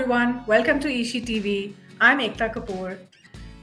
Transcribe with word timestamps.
everyone. 0.00 0.42
Welcome 0.46 0.80
to 0.80 0.88
eShe 0.88 1.26
TV. 1.26 1.74
I'm 2.00 2.20
Aekta 2.20 2.50
Kapoor. 2.50 2.96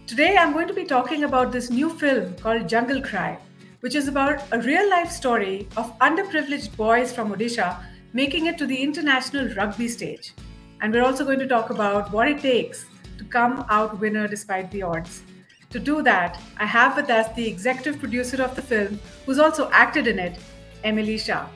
Today 0.05 0.37
I'm 0.37 0.53
going 0.53 0.67
to 0.67 0.73
be 0.73 0.83
talking 0.83 1.23
about 1.23 1.51
this 1.51 1.71
new 1.71 1.89
film 1.89 2.35
called 2.35 2.69
Jungle 2.69 3.01
Cry, 3.01 3.39
which 3.79 3.95
is 3.95 4.07
about 4.07 4.43
a 4.51 4.61
real 4.61 4.87
life 4.87 5.09
story 5.09 5.67
of 5.77 5.97
underprivileged 5.97 6.77
boys 6.77 7.11
from 7.11 7.33
Odisha 7.33 7.83
making 8.13 8.45
it 8.45 8.55
to 8.59 8.67
the 8.67 8.77
international 8.77 9.49
rugby 9.55 9.87
stage. 9.87 10.35
And 10.79 10.93
we're 10.93 11.03
also 11.03 11.25
going 11.25 11.39
to 11.39 11.47
talk 11.47 11.71
about 11.71 12.11
what 12.11 12.27
it 12.27 12.39
takes 12.39 12.85
to 13.17 13.23
come 13.23 13.65
out 13.71 13.99
winner 13.99 14.27
despite 14.27 14.69
the 14.69 14.83
odds. 14.83 15.23
To 15.71 15.79
do 15.79 16.03
that, 16.03 16.39
I 16.57 16.67
have 16.67 16.95
with 16.95 17.09
us 17.09 17.35
the 17.35 17.47
executive 17.47 17.99
producer 17.99 18.43
of 18.43 18.55
the 18.55 18.61
film, 18.61 18.99
who's 19.25 19.39
also 19.39 19.71
acted 19.71 20.05
in 20.05 20.19
it, 20.19 20.37
Emily 20.83 21.17
Shah. 21.17 21.47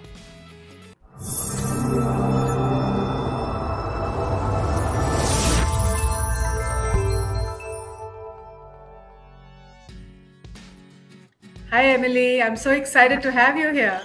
Hi, 11.74 11.86
Emily. 11.86 12.44
I'm 12.44 12.58
so 12.58 12.72
excited 12.72 13.22
to 13.22 13.32
have 13.32 13.56
you 13.58 13.70
here. 13.72 14.02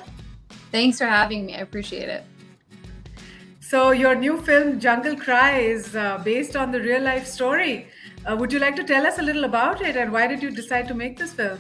Thanks 0.71 0.99
for 0.99 1.07
having 1.07 1.45
me. 1.47 1.57
I 1.57 1.63
appreciate 1.63 2.09
it. 2.09 2.23
So, 3.59 3.91
your 3.91 4.15
new 4.15 4.41
film, 4.41 4.79
Jungle 4.79 5.17
Cry, 5.17 5.59
is 5.59 5.97
uh, 5.97 6.19
based 6.19 6.55
on 6.55 6.71
the 6.71 6.81
real 6.81 7.03
life 7.03 7.27
story. 7.27 7.89
Uh, 8.25 8.37
would 8.37 8.53
you 8.53 8.61
like 8.61 8.77
to 8.77 8.85
tell 8.85 9.05
us 9.05 9.19
a 9.19 9.23
little 9.23 9.43
about 9.43 9.83
it 9.83 9.97
and 9.97 10.13
why 10.13 10.29
did 10.29 10.45
you 10.45 10.53
decide 10.53 10.87
to 10.87 10.95
make 10.95 11.19
this 11.19 11.33
film? 11.33 11.59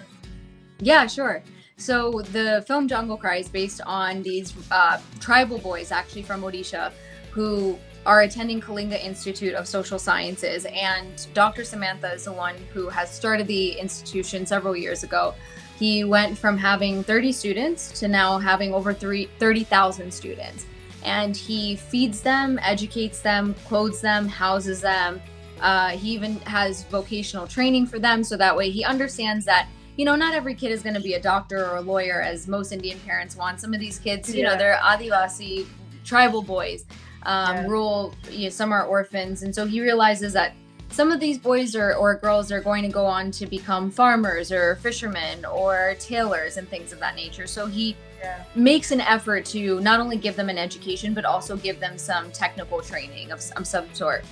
Yeah, 0.78 1.08
sure. 1.08 1.42
So, 1.76 2.22
the 2.30 2.64
film 2.68 2.86
Jungle 2.86 3.16
Cry 3.16 3.38
is 3.38 3.48
based 3.48 3.80
on 3.84 4.22
these 4.22 4.54
uh, 4.70 5.00
tribal 5.18 5.58
boys, 5.58 5.90
actually 5.90 6.22
from 6.22 6.42
Odisha, 6.42 6.92
who 7.32 7.76
are 8.06 8.22
attending 8.22 8.60
Kalinga 8.60 9.04
Institute 9.04 9.54
of 9.54 9.66
Social 9.66 9.98
Sciences. 9.98 10.66
And 10.66 11.26
Dr. 11.34 11.62
Samanta 11.62 12.14
is 12.14 12.26
the 12.26 12.32
one 12.32 12.54
who 12.72 12.88
has 12.90 13.10
started 13.10 13.48
the 13.48 13.72
institution 13.72 14.46
several 14.46 14.76
years 14.76 15.02
ago. 15.02 15.34
He 15.78 16.04
went 16.04 16.38
from 16.38 16.56
having 16.56 17.02
30 17.02 17.32
students 17.32 17.98
to 18.00 18.08
now 18.08 18.38
having 18.38 18.72
over 18.72 18.94
30,000 18.94 20.12
students. 20.12 20.66
And 21.04 21.36
he 21.36 21.76
feeds 21.76 22.20
them, 22.20 22.58
educates 22.62 23.20
them, 23.20 23.54
clothes 23.66 24.00
them, 24.00 24.26
houses 24.26 24.80
them. 24.80 25.20
Uh, 25.60 25.90
he 25.90 26.10
even 26.12 26.36
has 26.40 26.84
vocational 26.84 27.46
training 27.46 27.86
for 27.86 27.98
them. 27.98 28.24
So 28.24 28.36
that 28.36 28.56
way 28.56 28.70
he 28.70 28.84
understands 28.84 29.44
that, 29.44 29.68
you 29.96 30.04
know, 30.04 30.16
not 30.16 30.34
every 30.34 30.54
kid 30.54 30.72
is 30.72 30.82
going 30.82 30.94
to 30.94 31.00
be 31.00 31.14
a 31.14 31.20
doctor 31.20 31.66
or 31.66 31.76
a 31.76 31.80
lawyer 31.80 32.22
as 32.22 32.48
most 32.48 32.72
Indian 32.72 32.98
parents 33.00 33.36
want. 33.36 33.60
Some 33.60 33.72
of 33.74 33.80
these 33.80 33.98
kids, 33.98 34.34
you 34.34 34.42
yeah. 34.42 34.50
know, 34.50 34.58
they're 34.58 34.78
Adivasi 34.82 35.66
tribal 36.04 36.42
boys, 36.42 36.86
um, 37.24 37.56
yeah. 37.56 37.66
rural, 37.66 38.14
you 38.30 38.44
know, 38.44 38.48
some 38.48 38.72
are 38.72 38.84
orphans. 38.86 39.42
And 39.42 39.54
so 39.54 39.66
he 39.66 39.80
realizes 39.80 40.32
that 40.32 40.54
some 40.96 41.12
of 41.12 41.20
these 41.20 41.36
boys 41.36 41.76
or, 41.76 41.94
or 41.94 42.14
girls 42.14 42.50
are 42.50 42.62
going 42.62 42.82
to 42.82 42.88
go 42.88 43.04
on 43.04 43.30
to 43.30 43.44
become 43.44 43.90
farmers 43.90 44.50
or 44.50 44.76
fishermen 44.76 45.44
or 45.44 45.94
tailors 46.00 46.56
and 46.56 46.66
things 46.70 46.90
of 46.90 46.98
that 47.00 47.14
nature. 47.14 47.46
So 47.46 47.66
he 47.66 47.94
yeah. 48.18 48.42
makes 48.54 48.92
an 48.92 49.02
effort 49.02 49.44
to 49.46 49.78
not 49.80 50.00
only 50.00 50.16
give 50.16 50.36
them 50.36 50.48
an 50.48 50.56
education, 50.56 51.12
but 51.12 51.26
also 51.26 51.54
give 51.54 51.80
them 51.80 51.98
some 51.98 52.32
technical 52.32 52.80
training 52.80 53.30
of, 53.30 53.42
of 53.56 53.66
some 53.66 53.92
sort. 53.92 54.24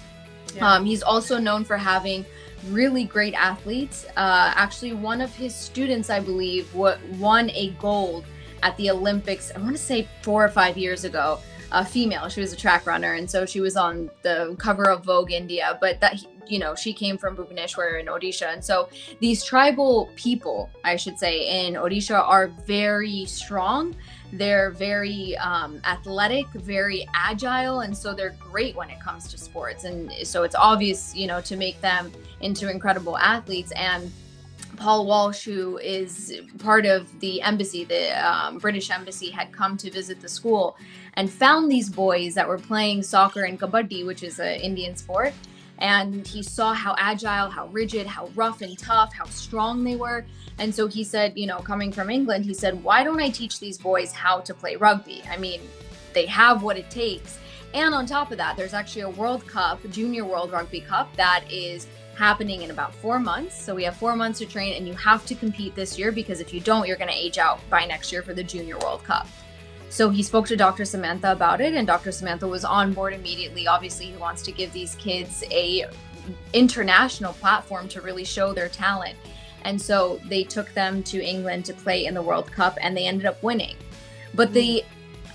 Yeah. 0.57 0.67
Um, 0.67 0.87
he's 0.87 1.03
also 1.03 1.39
known 1.39 1.65
for 1.65 1.77
having 1.77 2.25
really 2.71 3.05
great 3.05 3.35
athletes. 3.35 4.07
Uh, 4.17 4.51
actually, 4.57 4.95
one 4.95 5.21
of 5.21 5.35
his 5.35 5.55
students, 5.55 6.09
I 6.09 6.21
believe, 6.21 6.75
won 6.75 7.51
a 7.51 7.77
gold 7.79 8.25
at 8.63 8.75
the 8.79 8.91
Olympics, 8.91 9.53
I 9.55 9.59
want 9.59 9.77
to 9.77 9.83
say 9.83 10.09
four 10.23 10.43
or 10.43 10.49
five 10.49 10.79
years 10.79 11.05
ago 11.05 11.41
a 11.75 11.85
female. 11.85 12.29
She 12.29 12.41
was 12.41 12.53
a 12.53 12.57
track 12.57 12.87
runner, 12.87 13.15
and 13.15 13.29
so 13.29 13.45
she 13.45 13.61
was 13.61 13.77
on 13.77 14.09
the 14.23 14.55
cover 14.59 14.85
of 14.85 15.05
Vogue 15.05 15.33
India. 15.33 15.77
But 15.81 16.01
that 16.01 16.25
you 16.51 16.59
know, 16.59 16.75
she 16.75 16.93
came 16.93 17.19
from 17.19 17.37
Bhubaneswar 17.37 18.01
in 18.01 18.07
Odisha, 18.07 18.53
and 18.53 18.65
so 18.65 18.89
these 19.21 19.45
tribal 19.45 20.11
people, 20.17 20.71
I 20.85 20.97
should 20.97 21.19
say, 21.19 21.67
in 21.67 21.75
Odisha 21.75 22.19
are 22.19 22.49
very 22.67 23.25
strong. 23.27 23.95
They're 24.33 24.71
very 24.71 25.37
um, 25.37 25.81
athletic, 25.85 26.47
very 26.49 27.07
agile, 27.15 27.81
and 27.81 27.97
so 27.97 28.15
they're 28.15 28.37
great 28.41 28.75
when 28.75 28.91
it 28.91 29.01
comes 29.01 29.29
to 29.29 29.39
sports. 29.39 29.85
And 29.85 30.13
so 30.25 30.43
it's 30.43 30.57
obvious, 30.57 31.15
you 31.15 31.27
know, 31.27 31.41
to 31.43 31.57
make 31.57 31.81
them 31.81 32.11
into 32.41 32.71
incredible 32.71 33.17
athletes 33.17 33.73
and 33.77 34.11
Paul 34.77 35.07
Walsh, 35.07 35.45
who 35.45 35.79
is 35.79 36.41
part 36.59 36.87
of 36.87 37.21
the 37.21 37.41
embassy, 37.43 37.85
the 37.85 38.11
um, 38.29 38.59
British 38.59 38.91
embassy, 38.91 39.31
had 39.31 39.53
come 39.53 39.77
to 39.79 39.91
visit 39.91 40.21
the 40.21 40.29
school 40.29 40.77
and 41.15 41.31
found 41.31 41.71
these 41.71 41.89
boys 41.89 42.35
that 42.35 42.47
were 42.47 42.59
playing 42.59 43.03
soccer 43.03 43.45
and 43.45 43.59
kabaddi, 43.59 44.05
which 44.05 44.23
is 44.23 44.39
an 44.39 44.61
Indian 44.61 44.97
sport. 44.97 45.33
And 45.79 46.27
he 46.27 46.43
saw 46.43 46.73
how 46.73 46.95
agile, 46.99 47.51
how 47.51 47.67
rigid, 47.69 48.07
how 48.07 48.31
rough 48.35 48.63
and 48.63 48.79
tough, 48.79 49.13
how 49.13 49.27
strong 49.27 49.85
they 49.85 49.97
were. 49.97 50.25
And 50.59 50.75
so 50.75 50.87
he 50.87 51.03
said, 51.03 51.37
you 51.37 51.47
know, 51.47 51.59
coming 51.59 51.91
from 51.93 52.11
England, 52.11 52.45
he 52.45 52.55
said, 52.55 52.83
why 52.83 53.03
don't 53.03 53.21
I 53.21 53.31
teach 53.31 53.59
these 53.59 53.77
boys 53.77 54.13
how 54.13 54.41
to 54.41 54.55
play 54.55 54.77
rugby? 54.77 55.23
I 55.29 55.37
mean, 55.37 55.61
they 56.13 56.27
have 56.27 56.63
what 56.63 56.79
it 56.79 56.91
takes. 56.91 57.39
And 57.75 57.93
on 57.93 58.07
top 58.07 58.31
of 58.31 58.39
that, 58.39 58.57
there's 58.57 58.73
actually 58.73 59.03
a 59.03 59.11
World 59.11 59.47
Cup, 59.49 59.81
Junior 59.91 60.25
World 60.25 60.53
Rugby 60.53 60.81
Cup, 60.81 61.15
that 61.17 61.45
is 61.51 61.89
happening 62.15 62.63
in 62.63 62.71
about 62.71 62.95
four 62.95 63.19
months. 63.19 63.61
So 63.61 63.75
we 63.75 63.83
have 63.83 63.97
four 63.97 64.15
months 64.15 64.39
to 64.39 64.47
train, 64.47 64.75
and 64.75 64.87
you 64.87 64.95
have 64.95 65.27
to 65.27 65.35
compete 65.35 65.75
this 65.75 65.99
year 65.99 66.13
because 66.13 66.39
if 66.39 66.55
you 66.55 66.61
don't, 66.61 66.87
you're 66.87 66.97
going 66.97 67.11
to 67.11 67.17
age 67.17 67.37
out 67.37 67.59
by 67.69 67.85
next 67.85 68.13
year 68.13 68.23
for 68.23 68.33
the 68.33 68.45
Junior 68.45 68.79
World 68.79 69.03
Cup. 69.03 69.27
So 69.95 70.11
he 70.11 70.25
spoke 70.25 70.49
to 70.49 70.57
Dr. 70.57 70.83
Samanta 70.83 71.31
about 71.31 71.61
it, 71.61 71.75
and 71.75 71.87
Dr. 71.87 72.11
Samanta 72.11 72.49
was 72.49 72.65
on 72.65 72.93
board 72.93 73.13
immediately. 73.13 73.69
Obviously, 73.69 74.07
he 74.07 74.17
wants 74.17 74.43
to 74.43 74.51
give 74.51 74.73
these 74.73 74.97
kids 74.97 75.45
a 75.53 75.85
international 76.53 77.33
platform 77.35 77.87
to 77.91 78.01
really 78.01 78.25
show 78.25 78.53
their 78.53 78.69
talent. 78.69 79.17
And 79.63 79.81
so 79.81 80.21
they 80.25 80.43
took 80.43 80.75
them 80.75 81.05
to 81.05 81.23
England 81.23 81.65
to 81.67 81.75
play 81.75 82.07
in 82.07 82.15
the 82.15 82.23
World 82.23 82.51
Cup, 82.51 82.77
and 82.81 82.97
they 82.97 83.07
ended 83.07 83.25
up 83.25 83.41
winning. 83.41 83.77
But 84.35 84.53
the 84.53 84.83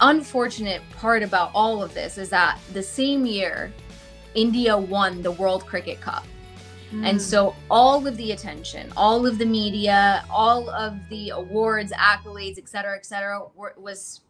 unfortunate 0.02 0.82
part 0.92 1.24
about 1.24 1.52
all 1.54 1.82
of 1.82 1.94
this 1.94 2.18
is 2.18 2.28
that 2.32 2.60
the 2.74 2.84
same 2.84 3.26
year, 3.26 3.72
India 4.36 4.78
won 4.78 5.22
the 5.22 5.32
World 5.32 5.66
Cricket 5.66 6.02
Cup. 6.02 6.26
And 6.92 7.18
mm. 7.18 7.22
so 7.22 7.56
all 7.72 8.06
of 8.06 8.18
the 8.18 8.34
attention, 8.34 8.92
all 8.98 9.26
of 9.26 9.38
the 9.38 9.46
media, 9.46 10.26
all 10.30 10.70
of 10.70 10.98
the 11.08 11.30
awards, 11.30 11.94
accolades, 11.94 12.58
et 12.58 12.68
cetera, 12.68 12.98
et 12.98 13.06
cetera, 13.06 13.44
were, 13.56 13.74
was 13.78 14.22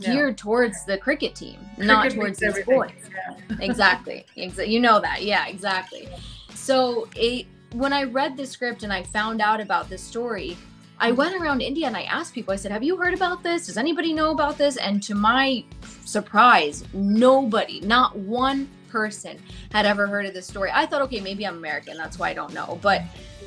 geared 0.00 0.30
yeah. 0.30 0.42
towards 0.42 0.84
the 0.84 0.98
cricket 0.98 1.34
team, 1.34 1.58
cricket 1.74 1.86
not 1.86 2.10
towards 2.10 2.38
these 2.38 2.64
boys. 2.64 2.90
Yeah. 3.10 3.56
exactly. 3.60 4.26
You 4.34 4.80
know 4.80 5.00
that. 5.00 5.22
Yeah, 5.22 5.46
exactly. 5.46 6.08
So 6.50 7.08
it, 7.14 7.46
when 7.72 7.92
I 7.92 8.04
read 8.04 8.36
the 8.36 8.46
script 8.46 8.82
and 8.82 8.92
I 8.92 9.02
found 9.02 9.40
out 9.40 9.60
about 9.60 9.88
this 9.88 10.02
story, 10.02 10.56
I 10.98 11.08
mm-hmm. 11.08 11.18
went 11.18 11.40
around 11.40 11.60
India 11.60 11.86
and 11.86 11.96
I 11.96 12.02
asked 12.02 12.34
people, 12.34 12.52
I 12.52 12.56
said, 12.56 12.72
Have 12.72 12.82
you 12.82 12.96
heard 12.96 13.14
about 13.14 13.42
this? 13.42 13.66
Does 13.66 13.76
anybody 13.76 14.12
know 14.12 14.32
about 14.32 14.58
this? 14.58 14.76
And 14.76 15.02
to 15.04 15.14
my 15.14 15.64
surprise, 16.04 16.84
nobody, 16.92 17.80
not 17.80 18.16
one 18.16 18.68
person 18.88 19.38
had 19.72 19.86
ever 19.86 20.06
heard 20.06 20.26
of 20.26 20.34
this 20.34 20.46
story. 20.46 20.70
I 20.72 20.86
thought, 20.86 21.02
okay, 21.02 21.20
maybe 21.20 21.46
I'm 21.46 21.58
American, 21.58 21.96
that's 21.96 22.18
why 22.18 22.30
I 22.30 22.34
don't 22.34 22.54
know. 22.54 22.78
But 22.82 23.02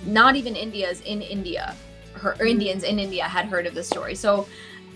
not 0.05 0.35
even 0.35 0.55
India's 0.55 1.01
in 1.01 1.21
India, 1.21 1.75
her, 2.13 2.31
or 2.31 2.33
mm-hmm. 2.35 2.47
Indians 2.47 2.83
in 2.83 2.99
India 2.99 3.23
had 3.23 3.45
heard 3.45 3.65
of 3.65 3.73
this 3.73 3.87
story. 3.87 4.15
So 4.15 4.47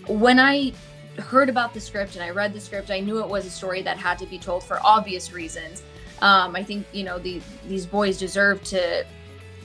when 0.06 0.38
I 0.38 0.72
heard 1.18 1.48
about 1.48 1.74
the 1.74 1.80
script 1.80 2.14
and 2.14 2.24
I 2.24 2.30
read 2.30 2.52
the 2.52 2.60
script, 2.60 2.90
I 2.90 3.00
knew 3.00 3.20
it 3.20 3.28
was 3.28 3.46
a 3.46 3.50
story 3.50 3.82
that 3.82 3.96
had 3.98 4.18
to 4.18 4.26
be 4.26 4.38
told 4.38 4.64
for 4.64 4.78
obvious 4.82 5.32
reasons. 5.32 5.82
Um, 6.20 6.54
I 6.54 6.62
think 6.62 6.86
you 6.92 7.04
know 7.04 7.18
the, 7.18 7.40
these 7.68 7.86
boys 7.86 8.18
deserve 8.18 8.62
to 8.64 9.04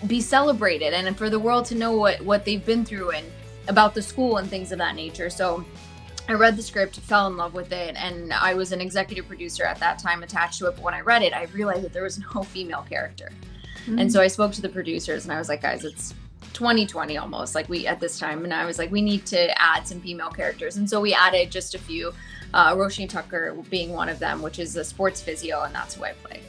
be 0.08 0.22
celebrated 0.22 0.94
and 0.94 1.18
for 1.18 1.30
the 1.30 1.40
world 1.40 1.66
to 1.66 1.76
know 1.76 1.92
what 1.96 2.22
what 2.22 2.46
they've 2.46 2.66
been 2.66 2.86
through 2.86 3.12
and 3.12 3.26
about 3.68 3.94
the 3.94 4.02
school 4.02 4.38
and 4.38 4.50
things 4.50 4.72
of 4.72 4.80
that 4.80 4.96
nature. 4.96 5.30
So 5.30 5.64
I 6.28 6.34
read 6.34 6.56
the 6.56 6.64
script, 6.64 7.00
fell 7.00 7.28
in 7.28 7.38
love 7.38 7.54
with 7.54 7.72
it, 7.72 7.96
and 7.98 8.34
I 8.34 8.54
was 8.54 8.72
an 8.72 8.82
executive 8.82 9.28
producer 9.28 9.64
at 9.64 9.80
that 9.80 10.00
time 10.00 10.22
attached 10.22 10.60
to 10.60 10.68
it. 10.68 10.76
But 10.76 10.84
when 10.84 10.94
I 10.94 11.02
read 11.02 11.24
it, 11.24 11.34
I 11.34 11.44
realized 11.46 11.84
that 11.84 11.94
there 11.94 12.04
was 12.04 12.20
no 12.36 12.44
female 12.54 12.86
character. 12.88 13.32
Mm-hmm. 13.86 14.00
And 14.00 14.12
so 14.12 14.22
I 14.22 14.28
spoke 14.28 14.52
to 14.54 14.62
the 14.62 14.70
producers 14.70 15.24
and 15.24 15.34
I 15.34 15.40
was 15.40 15.50
like, 15.50 15.62
guys, 15.62 15.84
it's 15.84 16.14
2020 16.54 17.18
almost, 17.18 17.56
like 17.56 17.70
we 17.70 17.88
at 17.88 18.00
this 18.00 18.20
time. 18.20 18.44
And 18.44 18.54
I 18.54 18.66
was 18.66 18.78
like, 18.78 18.92
we 18.92 19.02
need 19.02 19.26
to 19.28 19.62
add 19.62 19.88
some 19.88 20.02
female 20.02 20.30
characters. 20.30 20.78
And 20.78 20.90
so 20.90 21.00
we 21.02 21.14
added 21.14 21.52
just 21.52 21.76
a 21.76 21.80
few, 21.80 22.14
uh, 22.54 22.76
Roshni 22.76 23.08
Tucker 23.08 23.56
being 23.70 23.94
one 23.94 24.10
of 24.10 24.20
them, 24.20 24.42
which 24.42 24.60
is 24.60 24.76
a 24.76 24.84
sports 24.84 25.22
physio, 25.22 25.64
and 25.64 25.74
that's 25.74 25.96
who 25.96 26.04
I 26.04 26.14
play. 26.24 26.42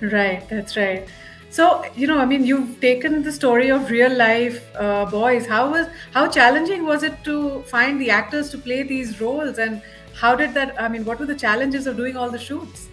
Right, 0.00 0.46
that's 0.48 0.76
right. 0.76 1.08
So 1.50 1.84
you 1.94 2.08
know, 2.08 2.18
I 2.18 2.24
mean, 2.26 2.44
you've 2.44 2.80
taken 2.80 3.22
the 3.22 3.30
story 3.30 3.70
of 3.70 3.88
real 3.88 4.12
life 4.12 4.60
uh, 4.76 5.04
boys. 5.06 5.46
How 5.46 5.70
was 5.70 5.86
how 6.12 6.28
challenging 6.28 6.84
was 6.84 7.04
it 7.04 7.22
to 7.24 7.62
find 7.62 8.00
the 8.00 8.10
actors 8.10 8.50
to 8.50 8.58
play 8.58 8.82
these 8.82 9.20
roles, 9.20 9.58
and 9.58 9.80
how 10.14 10.34
did 10.34 10.52
that? 10.54 10.74
I 10.82 10.88
mean, 10.88 11.04
what 11.04 11.20
were 11.20 11.26
the 11.26 11.36
challenges 11.36 11.86
of 11.86 11.96
doing 11.96 12.16
all 12.16 12.28
the 12.28 12.40
shoots? 12.40 12.88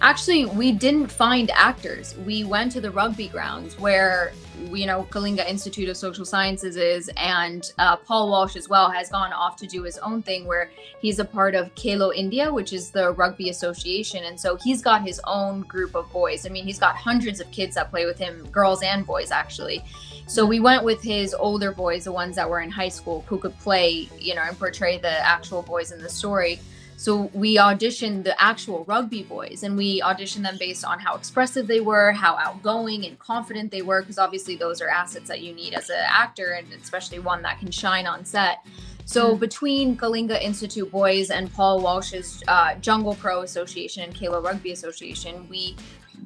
Actually, 0.00 0.44
we 0.44 0.70
didn't 0.70 1.08
find 1.08 1.50
actors. 1.50 2.16
We 2.18 2.44
went 2.44 2.70
to 2.72 2.80
the 2.80 2.90
rugby 2.90 3.28
grounds 3.28 3.78
where 3.78 4.32
you 4.72 4.86
know 4.86 5.06
Kalinga 5.10 5.48
Institute 5.48 5.88
of 5.88 5.96
Social 5.96 6.24
Sciences 6.24 6.76
is, 6.76 7.10
and 7.16 7.72
uh, 7.78 7.96
Paul 7.96 8.28
Walsh 8.30 8.54
as 8.54 8.68
well 8.68 8.90
has 8.90 9.10
gone 9.10 9.32
off 9.32 9.56
to 9.56 9.66
do 9.66 9.82
his 9.82 9.98
own 9.98 10.22
thing 10.22 10.46
where 10.46 10.70
he's 11.00 11.18
a 11.18 11.24
part 11.24 11.56
of 11.56 11.74
Khelo 11.74 12.14
India, 12.14 12.52
which 12.52 12.72
is 12.72 12.90
the 12.90 13.12
rugby 13.12 13.50
association, 13.50 14.24
and 14.24 14.38
so 14.38 14.56
he's 14.56 14.82
got 14.82 15.02
his 15.02 15.20
own 15.24 15.62
group 15.62 15.96
of 15.96 16.10
boys. 16.12 16.46
I 16.46 16.50
mean, 16.50 16.64
he's 16.64 16.78
got 16.78 16.94
hundreds 16.94 17.40
of 17.40 17.50
kids 17.50 17.74
that 17.74 17.90
play 17.90 18.06
with 18.06 18.18
him, 18.18 18.46
girls 18.50 18.82
and 18.82 19.04
boys 19.04 19.32
actually. 19.32 19.82
So 20.28 20.44
we 20.44 20.60
went 20.60 20.84
with 20.84 21.02
his 21.02 21.34
older 21.34 21.72
boys, 21.72 22.04
the 22.04 22.12
ones 22.12 22.36
that 22.36 22.48
were 22.48 22.60
in 22.60 22.70
high 22.70 22.90
school, 22.90 23.24
who 23.26 23.38
could 23.38 23.58
play, 23.58 24.08
you 24.18 24.34
know, 24.34 24.42
and 24.42 24.56
portray 24.58 24.98
the 24.98 25.26
actual 25.26 25.62
boys 25.62 25.90
in 25.90 26.00
the 26.02 26.08
story. 26.08 26.60
So 26.98 27.30
we 27.32 27.58
auditioned 27.58 28.24
the 28.24 28.34
actual 28.42 28.84
rugby 28.86 29.22
boys 29.22 29.62
and 29.62 29.76
we 29.76 30.00
auditioned 30.00 30.42
them 30.42 30.56
based 30.58 30.84
on 30.84 30.98
how 30.98 31.14
expressive 31.14 31.68
they 31.68 31.78
were, 31.78 32.10
how 32.10 32.34
outgoing 32.34 33.06
and 33.06 33.16
confident 33.20 33.70
they 33.70 33.82
were, 33.82 34.02
because 34.02 34.18
obviously 34.18 34.56
those 34.56 34.82
are 34.82 34.88
assets 34.88 35.28
that 35.28 35.40
you 35.40 35.54
need 35.54 35.74
as 35.74 35.90
an 35.90 36.04
actor 36.08 36.50
and 36.58 36.66
especially 36.72 37.20
one 37.20 37.40
that 37.42 37.60
can 37.60 37.70
shine 37.70 38.08
on 38.08 38.24
set. 38.24 38.66
So 39.04 39.30
mm-hmm. 39.30 39.38
between 39.38 39.96
Kalinga 39.96 40.42
Institute 40.42 40.90
Boys 40.90 41.30
and 41.30 41.52
Paul 41.52 41.80
Walsh's 41.82 42.42
uh, 42.48 42.74
Jungle 42.80 43.14
Crow 43.14 43.42
Association 43.42 44.02
and 44.02 44.12
Khelo 44.12 44.42
Rugby 44.42 44.72
Association, 44.72 45.48
we 45.48 45.76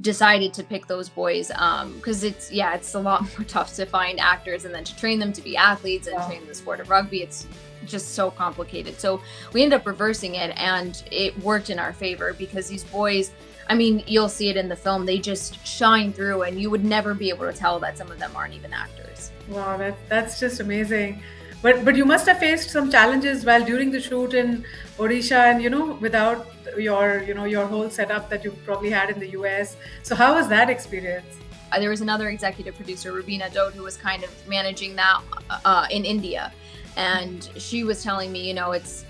decided 0.00 0.54
to 0.54 0.64
pick 0.64 0.86
those 0.86 1.10
boys 1.10 1.48
because 1.48 2.24
um, 2.24 2.30
it's 2.30 2.50
yeah 2.50 2.74
it's 2.74 2.94
a 2.94 2.98
lot 2.98 3.20
more 3.38 3.46
tough 3.46 3.74
to 3.74 3.84
find 3.84 4.19
actors 4.19 4.64
and 4.64 4.74
then 4.74 4.84
to 4.84 4.96
train 4.96 5.19
them 5.19 5.34
to 5.34 5.42
be 5.42 5.54
athletes 5.54 6.06
and 6.08 6.16
train 6.24 6.40
the 6.46 6.54
sport 6.54 6.80
of 6.80 6.88
rugby 6.88 7.22
it's 7.22 7.46
just 7.87 8.14
so 8.14 8.31
complicated. 8.31 9.00
So 9.00 9.20
we 9.52 9.62
ended 9.62 9.81
up 9.81 9.87
reversing 9.87 10.34
it 10.37 10.52
and 10.56 11.02
it 11.11 11.38
worked 11.43 11.70
in 11.70 11.79
our 11.79 11.93
favor 11.93 12.34
because 12.34 12.69
these 12.69 12.84
boys, 12.84 13.32
I 13.69 13.75
mean, 13.75 14.02
you'll 14.06 14.29
see 14.29 14.49
it 14.49 14.56
in 14.56 14.69
the 14.69 14.76
film, 14.76 15.06
they 15.06 15.19
just 15.19 15.64
shine 15.67 16.12
through 16.12 16.43
and 16.43 16.61
you 16.61 16.70
would 16.70 16.84
never 16.84 17.14
be 17.14 17.29
able 17.29 17.50
to 17.50 17.56
tell 17.56 17.79
that 17.81 17.99
some 17.99 18.11
of 18.11 18.19
them 18.19 18.32
aren't 18.34 18.55
even 18.55 18.73
actors. 18.73 19.32
Wow, 19.49 19.76
that, 19.76 19.96
that's 20.08 20.40
just 20.40 20.61
amazing. 20.61 21.23
But 21.62 21.84
but 21.84 21.94
you 21.94 22.05
must 22.05 22.26
have 22.26 22.38
faced 22.38 22.70
some 22.70 22.90
challenges 22.90 23.44
while 23.44 23.64
during 23.64 23.93
the 23.93 24.00
shoot 24.00 24.34
in 24.34 24.64
Odisha 24.99 25.52
and 25.52 25.62
you 25.62 25.70
know 25.70 25.93
without 26.00 26.49
your 26.76 27.23
you 27.23 27.34
know 27.34 27.44
your 27.44 27.67
whole 27.67 27.88
setup 27.88 28.29
that 28.31 28.43
you 28.43 28.50
probably 28.64 28.90
had 28.90 29.11
in 29.11 29.20
the 29.20 29.31
US. 29.38 29.76
So 30.02 30.17
how 30.17 30.34
was 30.34 30.49
that 30.49 30.69
experience? 30.69 31.38
Uh, 31.70 31.79
there 31.79 31.88
was 31.88 32.02
another 32.02 32.29
executive 32.29 32.75
producer, 32.75 33.12
Rubina 33.12 33.49
Dode, 33.49 33.73
who 33.73 33.82
was 33.82 33.96
kind 33.96 34.25
of 34.25 34.31
managing 34.46 34.94
that 34.96 35.23
uh, 35.64 35.87
in 35.90 36.05
India 36.05 36.52
and 36.97 37.49
she 37.56 37.85
was 37.85 38.03
telling 38.03 38.33
me, 38.33 38.47
you 38.47 38.55
know, 38.55 38.73
it's 38.73 39.05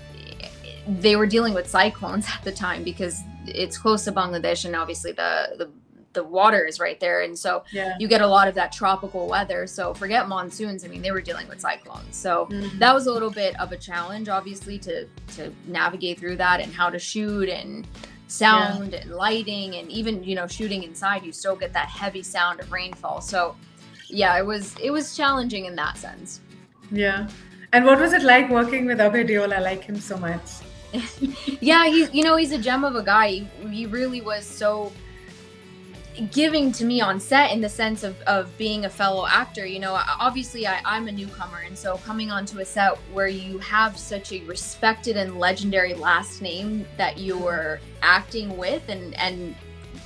they 0.87 1.15
were 1.15 1.25
dealing 1.25 1.53
with 1.53 1.67
cyclones 1.67 2.27
at 2.33 2.43
the 2.43 2.51
time 2.51 2.83
because 2.83 3.21
it's 3.45 3.77
close 3.77 4.03
to 4.05 4.11
Bangladesh 4.11 4.65
and 4.65 4.75
obviously 4.75 5.11
the 5.11 5.55
the 5.57 5.69
the 6.13 6.23
water 6.23 6.63
is 6.63 6.79
right 6.79 6.99
there. 6.99 7.21
And 7.21 7.37
so 7.37 7.63
yeah. 7.71 7.95
you 7.99 8.07
get 8.07 8.21
a 8.21 8.27
lot 8.27 8.47
of 8.47 8.53
that 8.53 8.71
tropical 8.71 9.27
weather. 9.27 9.65
So 9.65 9.95
forget 9.95 10.27
monsoons. 10.27 10.85
I 10.85 10.87
mean 10.87 11.01
they 11.01 11.11
were 11.11 11.21
dealing 11.21 11.47
with 11.47 11.59
cyclones. 11.59 12.15
So 12.15 12.47
mm-hmm. 12.51 12.77
that 12.77 12.93
was 12.93 13.07
a 13.07 13.11
little 13.11 13.31
bit 13.31 13.59
of 13.59 13.71
a 13.71 13.77
challenge 13.77 14.29
obviously 14.29 14.77
to 14.79 15.07
to 15.35 15.51
navigate 15.65 16.19
through 16.19 16.37
that 16.37 16.59
and 16.59 16.71
how 16.71 16.89
to 16.89 16.99
shoot 16.99 17.49
and 17.49 17.87
sound 18.27 18.93
yeah. 18.93 18.99
and 18.99 19.11
lighting 19.11 19.75
and 19.75 19.91
even 19.91 20.23
you 20.23 20.35
know 20.35 20.47
shooting 20.47 20.83
inside 20.83 21.23
you 21.23 21.31
still 21.31 21.55
get 21.55 21.73
that 21.73 21.87
heavy 21.87 22.21
sound 22.21 22.59
of 22.59 22.71
rainfall. 22.71 23.19
So 23.19 23.55
yeah 24.07 24.37
it 24.37 24.45
was 24.45 24.75
it 24.79 24.91
was 24.91 25.17
challenging 25.17 25.65
in 25.65 25.75
that 25.77 25.97
sense. 25.97 26.41
Yeah 26.91 27.27
and 27.73 27.85
what 27.85 27.99
was 27.99 28.13
it 28.13 28.21
like 28.21 28.49
working 28.49 28.85
with 28.85 28.99
Abhay 28.99 29.27
Deol? 29.27 29.51
I 29.51 29.59
like 29.59 29.83
him 29.83 29.99
so 29.99 30.15
much. 30.17 30.61
yeah, 31.59 31.87
he's 31.87 32.13
you 32.13 32.23
know 32.23 32.35
he's 32.35 32.51
a 32.51 32.57
gem 32.57 32.83
of 32.83 32.95
a 32.95 33.03
guy. 33.03 33.27
He, 33.29 33.47
he 33.69 33.85
really 33.87 34.21
was 34.21 34.45
so 34.45 34.91
giving 36.31 36.71
to 36.71 36.85
me 36.85 37.01
on 37.01 37.19
set 37.19 37.51
in 37.51 37.59
the 37.59 37.69
sense 37.69 38.03
of, 38.03 38.19
of 38.21 38.55
being 38.55 38.85
a 38.85 38.89
fellow 38.89 39.25
actor 39.25 39.65
you 39.65 39.79
know 39.79 39.99
obviously 40.19 40.67
I, 40.67 40.79
i'm 40.85 41.07
a 41.07 41.11
newcomer 41.11 41.61
and 41.65 41.75
so 41.75 41.97
coming 41.97 42.29
onto 42.29 42.59
a 42.59 42.65
set 42.65 42.97
where 43.13 43.27
you 43.27 43.57
have 43.57 43.97
such 43.97 44.31
a 44.31 44.43
respected 44.43 45.17
and 45.17 45.39
legendary 45.39 45.95
last 45.95 46.39
name 46.39 46.85
that 46.97 47.17
you're 47.17 47.79
acting 48.03 48.55
with 48.57 48.87
and 48.89 49.15
and 49.15 49.55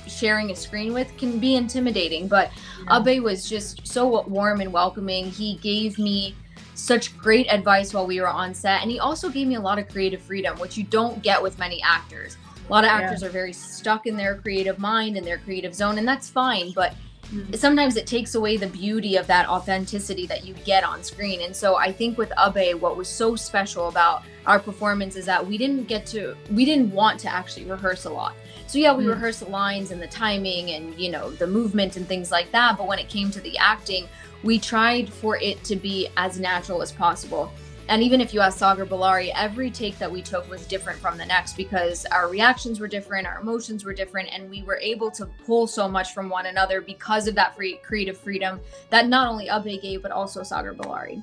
sharing 0.06 0.50
a 0.50 0.56
screen 0.56 0.94
with 0.94 1.14
can 1.18 1.38
be 1.38 1.56
intimidating 1.56 2.26
but 2.26 2.50
yeah. 2.84 3.02
abe 3.06 3.22
was 3.22 3.46
just 3.46 3.86
so 3.86 4.22
warm 4.22 4.62
and 4.62 4.72
welcoming 4.72 5.26
he 5.26 5.56
gave 5.56 5.98
me 5.98 6.34
such 6.78 7.16
great 7.18 7.50
advice 7.52 7.92
while 7.92 8.06
we 8.06 8.20
were 8.20 8.28
on 8.28 8.54
set. 8.54 8.82
And 8.82 8.90
he 8.90 8.98
also 9.00 9.28
gave 9.28 9.48
me 9.48 9.56
a 9.56 9.60
lot 9.60 9.78
of 9.78 9.88
creative 9.88 10.22
freedom, 10.22 10.58
which 10.58 10.76
you 10.76 10.84
don't 10.84 11.22
get 11.22 11.42
with 11.42 11.58
many 11.58 11.82
actors. 11.82 12.36
A 12.68 12.72
lot 12.72 12.84
of 12.84 12.90
actors 12.90 13.22
yeah. 13.22 13.28
are 13.28 13.30
very 13.30 13.52
stuck 13.52 14.06
in 14.06 14.16
their 14.16 14.36
creative 14.36 14.78
mind 14.78 15.16
and 15.16 15.26
their 15.26 15.38
creative 15.38 15.74
zone, 15.74 15.98
and 15.98 16.06
that's 16.06 16.28
fine. 16.28 16.70
But 16.72 16.94
mm-hmm. 17.32 17.54
sometimes 17.54 17.96
it 17.96 18.06
takes 18.06 18.34
away 18.34 18.56
the 18.58 18.66
beauty 18.66 19.16
of 19.16 19.26
that 19.26 19.48
authenticity 19.48 20.26
that 20.26 20.44
you 20.44 20.54
get 20.64 20.84
on 20.84 21.02
screen. 21.02 21.40
And 21.42 21.56
so 21.56 21.76
I 21.76 21.90
think 21.90 22.16
with 22.16 22.30
Abe, 22.38 22.80
what 22.80 22.96
was 22.96 23.08
so 23.08 23.34
special 23.36 23.88
about 23.88 24.22
our 24.46 24.60
performance 24.60 25.16
is 25.16 25.24
that 25.26 25.44
we 25.44 25.58
didn't 25.58 25.84
get 25.84 26.06
to, 26.06 26.36
we 26.52 26.64
didn't 26.64 26.92
want 26.92 27.18
to 27.20 27.28
actually 27.28 27.64
rehearse 27.64 28.04
a 28.04 28.10
lot. 28.10 28.34
So 28.68 28.78
yeah, 28.78 28.94
we 28.94 29.04
mm-hmm. 29.04 29.12
rehearsed 29.12 29.40
the 29.40 29.48
lines 29.48 29.90
and 29.92 30.00
the 30.00 30.06
timing 30.06 30.72
and 30.72 30.94
you 31.00 31.10
know 31.10 31.30
the 31.30 31.46
movement 31.46 31.96
and 31.96 32.06
things 32.06 32.30
like 32.30 32.52
that. 32.52 32.76
But 32.76 32.86
when 32.86 32.98
it 32.98 33.08
came 33.08 33.30
to 33.30 33.40
the 33.40 33.56
acting, 33.56 34.06
we 34.42 34.58
tried 34.58 35.12
for 35.12 35.36
it 35.36 35.62
to 35.64 35.76
be 35.76 36.08
as 36.16 36.38
natural 36.38 36.82
as 36.82 36.92
possible. 36.92 37.52
And 37.88 38.02
even 38.02 38.20
if 38.20 38.34
you 38.34 38.40
ask 38.40 38.58
Sagar 38.58 38.84
Ballary, 38.84 39.32
every 39.32 39.70
take 39.70 39.98
that 39.98 40.12
we 40.12 40.20
took 40.20 40.48
was 40.50 40.66
different 40.66 40.98
from 40.98 41.16
the 41.16 41.24
next 41.24 41.56
because 41.56 42.04
our 42.06 42.28
reactions 42.28 42.80
were 42.80 42.88
different, 42.88 43.26
our 43.26 43.40
emotions 43.40 43.82
were 43.82 43.94
different, 43.94 44.28
and 44.30 44.50
we 44.50 44.62
were 44.62 44.76
able 44.76 45.10
to 45.12 45.24
pull 45.46 45.66
so 45.66 45.88
much 45.88 46.12
from 46.12 46.28
one 46.28 46.46
another 46.46 46.82
because 46.82 47.26
of 47.26 47.34
that 47.36 47.56
free 47.56 47.80
creative 47.82 48.18
freedom 48.18 48.60
that 48.90 49.08
not 49.08 49.28
only 49.28 49.48
Abhay 49.48 49.80
gave, 49.80 50.02
but 50.02 50.10
also 50.10 50.42
Sagar 50.42 50.74
Ballary. 50.74 51.22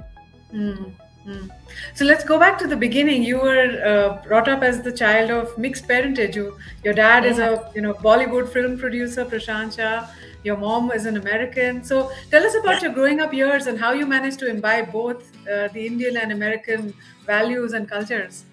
Mm. 0.51 0.91
Mm. 1.27 1.51
So 1.94 2.06
let's 2.06 2.23
go 2.23 2.39
back 2.39 2.57
to 2.59 2.68
the 2.68 2.75
beginning. 2.75 3.23
You 3.23 3.38
were 3.38 3.81
uh, 3.83 4.27
brought 4.27 4.47
up 4.47 4.63
as 4.63 4.81
the 4.81 4.91
child 4.91 5.31
of 5.31 5.57
mixed 5.57 5.88
parentage. 5.88 6.35
You, 6.35 6.57
your 6.83 6.94
dad 6.94 7.25
yeah. 7.25 7.31
is 7.31 7.39
a 7.39 7.71
you 7.75 7.81
know 7.81 7.94
Bollywood 7.94 8.50
film 8.50 8.77
producer, 8.77 9.25
Prashant 9.25 9.75
Shah. 9.75 10.07
Your 10.45 10.57
mom 10.57 10.92
is 10.92 11.07
an 11.07 11.18
American. 11.18 11.83
So 11.83 12.12
tell 12.30 12.45
us 12.45 12.53
about 12.53 12.83
your 12.83 12.92
growing 12.92 13.19
up 13.19 13.33
years 13.33 13.65
and 13.65 13.80
how 13.80 13.94
you 13.94 14.06
managed 14.06 14.38
to 14.39 14.47
imbibe 14.47 14.92
both 14.92 15.36
uh, 15.47 15.69
the 15.69 15.88
Indian 15.88 16.18
and 16.18 16.31
American 16.31 16.94
values 17.25 17.74
and 17.74 17.89
cultures. 17.89 18.45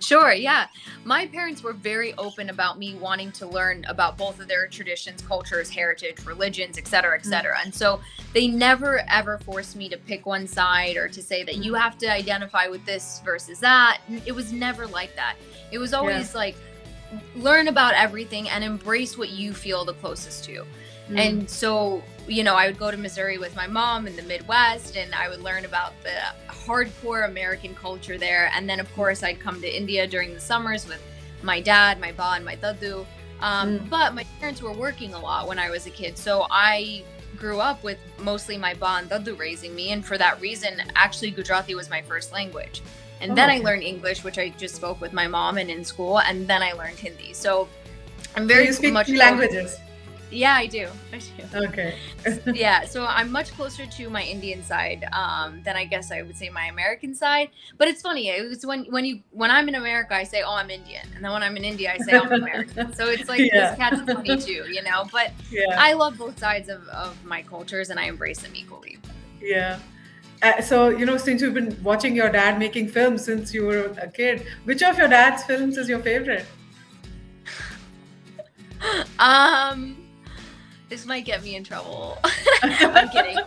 Sure, 0.00 0.32
yeah. 0.32 0.66
My 1.04 1.26
parents 1.26 1.62
were 1.62 1.74
very 1.74 2.14
open 2.14 2.50
about 2.50 2.80
me 2.80 2.96
wanting 2.96 3.30
to 3.32 3.46
learn 3.46 3.84
about 3.84 4.18
both 4.18 4.40
of 4.40 4.48
their 4.48 4.66
traditions, 4.66 5.22
cultures, 5.22 5.70
heritage, 5.70 6.24
religions, 6.24 6.78
et 6.78 6.88
cetera, 6.88 7.16
et 7.16 7.22
mm. 7.22 7.26
cetera. 7.26 7.58
And 7.62 7.72
so 7.72 8.00
they 8.32 8.48
never 8.48 9.02
ever 9.08 9.38
forced 9.38 9.76
me 9.76 9.88
to 9.90 9.98
pick 9.98 10.26
one 10.26 10.48
side 10.48 10.96
or 10.96 11.06
to 11.08 11.22
say 11.22 11.44
that 11.44 11.58
you 11.58 11.74
have 11.74 11.96
to 11.98 12.10
identify 12.10 12.66
with 12.66 12.84
this 12.84 13.20
versus 13.24 13.60
that. 13.60 14.00
It 14.26 14.32
was 14.32 14.52
never 14.52 14.86
like 14.88 15.14
that. 15.14 15.36
It 15.70 15.78
was 15.78 15.94
always 15.94 16.32
yeah. 16.32 16.38
like 16.38 16.56
learn 17.36 17.68
about 17.68 17.94
everything 17.94 18.48
and 18.48 18.64
embrace 18.64 19.16
what 19.16 19.28
you 19.28 19.52
feel 19.52 19.84
the 19.84 19.94
closest 19.94 20.44
to. 20.46 20.64
Mm. 21.10 21.18
And 21.18 21.50
so, 21.50 22.02
you 22.28 22.44
know, 22.44 22.54
I 22.54 22.66
would 22.66 22.78
go 22.78 22.90
to 22.90 22.96
Missouri 22.96 23.38
with 23.38 23.56
my 23.56 23.66
mom 23.66 24.06
in 24.06 24.14
the 24.16 24.22
Midwest 24.22 24.96
and 24.96 25.14
I 25.14 25.28
would 25.28 25.40
learn 25.40 25.64
about 25.64 25.92
the 26.02 26.16
hardcore 26.48 27.28
American 27.28 27.74
culture 27.74 28.16
there. 28.16 28.50
And 28.54 28.68
then, 28.68 28.78
of 28.78 28.92
course, 28.94 29.22
I'd 29.22 29.40
come 29.40 29.60
to 29.60 29.76
India 29.76 30.06
during 30.06 30.34
the 30.34 30.40
summers 30.40 30.86
with 30.86 31.02
my 31.42 31.60
dad, 31.60 32.00
my 32.00 32.12
ba, 32.12 32.32
and 32.36 32.44
my 32.44 32.56
dadu. 32.56 33.04
Um, 33.40 33.80
mm. 33.80 33.90
But 33.90 34.14
my 34.14 34.24
parents 34.38 34.62
were 34.62 34.72
working 34.72 35.14
a 35.14 35.18
lot 35.18 35.48
when 35.48 35.58
I 35.58 35.70
was 35.70 35.86
a 35.86 35.90
kid. 35.90 36.16
So 36.16 36.46
I 36.50 37.02
grew 37.36 37.58
up 37.58 37.82
with 37.82 37.98
mostly 38.18 38.56
my 38.56 38.74
ba 38.74 38.98
and 39.00 39.10
dadu 39.10 39.36
raising 39.36 39.74
me. 39.74 39.90
And 39.90 40.04
for 40.04 40.16
that 40.18 40.40
reason, 40.40 40.80
actually, 40.94 41.32
Gujarati 41.32 41.74
was 41.74 41.90
my 41.90 42.02
first 42.02 42.32
language. 42.32 42.82
And 43.20 43.32
oh, 43.32 43.34
then 43.34 43.50
okay. 43.50 43.60
I 43.60 43.64
learned 43.64 43.82
English, 43.82 44.22
which 44.22 44.38
I 44.38 44.50
just 44.50 44.76
spoke 44.76 45.00
with 45.00 45.12
my 45.12 45.26
mom 45.26 45.58
and 45.58 45.70
in 45.70 45.84
school. 45.84 46.20
And 46.20 46.46
then 46.46 46.62
I 46.62 46.72
learned 46.72 46.98
Hindi. 46.98 47.32
So 47.32 47.68
I'm 48.36 48.46
very 48.46 48.64
so 48.64 48.68
you 48.68 48.72
speak 48.74 48.92
much 48.92 49.08
languages. 49.08 49.76
Yeah, 50.30 50.54
I 50.54 50.66
do. 50.66 50.88
I 51.12 51.18
do. 51.18 51.66
Okay. 51.66 51.98
yeah, 52.54 52.84
so 52.84 53.04
I'm 53.08 53.30
much 53.30 53.52
closer 53.52 53.86
to 53.86 54.10
my 54.10 54.22
Indian 54.22 54.62
side 54.62 55.06
um, 55.12 55.62
than 55.62 55.76
I 55.76 55.84
guess 55.84 56.10
I 56.12 56.22
would 56.22 56.36
say 56.36 56.48
my 56.48 56.66
American 56.66 57.14
side. 57.14 57.50
But 57.78 57.88
it's 57.88 58.02
funny. 58.02 58.28
It's 58.28 58.64
when 58.64 58.84
when 58.86 59.04
you 59.04 59.20
when 59.30 59.50
I'm 59.50 59.68
in 59.68 59.74
America, 59.74 60.14
I 60.14 60.24
say, 60.24 60.42
"Oh, 60.42 60.54
I'm 60.54 60.70
Indian," 60.70 61.06
and 61.14 61.24
then 61.24 61.32
when 61.32 61.42
I'm 61.42 61.56
in 61.56 61.64
India, 61.64 61.92
I 61.92 61.98
say, 61.98 62.12
"I'm 62.16 62.32
American." 62.32 62.94
so 62.94 63.08
it's 63.08 63.28
like 63.28 63.40
yeah. 63.40 63.70
this 63.70 63.78
catch 63.78 64.04
twenty 64.04 64.38
two, 64.38 64.70
you 64.70 64.82
know. 64.82 65.06
But 65.10 65.32
yeah. 65.50 65.76
I 65.78 65.94
love 65.94 66.16
both 66.18 66.38
sides 66.38 66.68
of 66.68 66.86
of 66.88 67.22
my 67.24 67.42
cultures, 67.42 67.90
and 67.90 67.98
I 67.98 68.04
embrace 68.04 68.40
them 68.40 68.52
equally. 68.54 68.98
Yeah. 69.40 69.78
Uh, 70.42 70.62
so 70.62 70.88
you 70.88 71.04
know, 71.04 71.18
since 71.18 71.42
you've 71.42 71.54
been 71.54 71.76
watching 71.82 72.14
your 72.14 72.30
dad 72.30 72.58
making 72.58 72.88
films 72.88 73.24
since 73.24 73.52
you 73.52 73.66
were 73.66 73.94
a 74.00 74.08
kid, 74.08 74.46
which 74.64 74.82
of 74.82 74.96
your 74.96 75.08
dad's 75.08 75.44
films 75.44 75.76
is 75.76 75.88
your 75.88 75.98
favorite? 75.98 76.46
um 79.18 79.99
this 80.90 81.06
might 81.06 81.24
get 81.24 81.42
me 81.42 81.54
in 81.56 81.64
trouble. 81.64 82.18
I'm 82.62 83.08
kidding. 83.08 83.38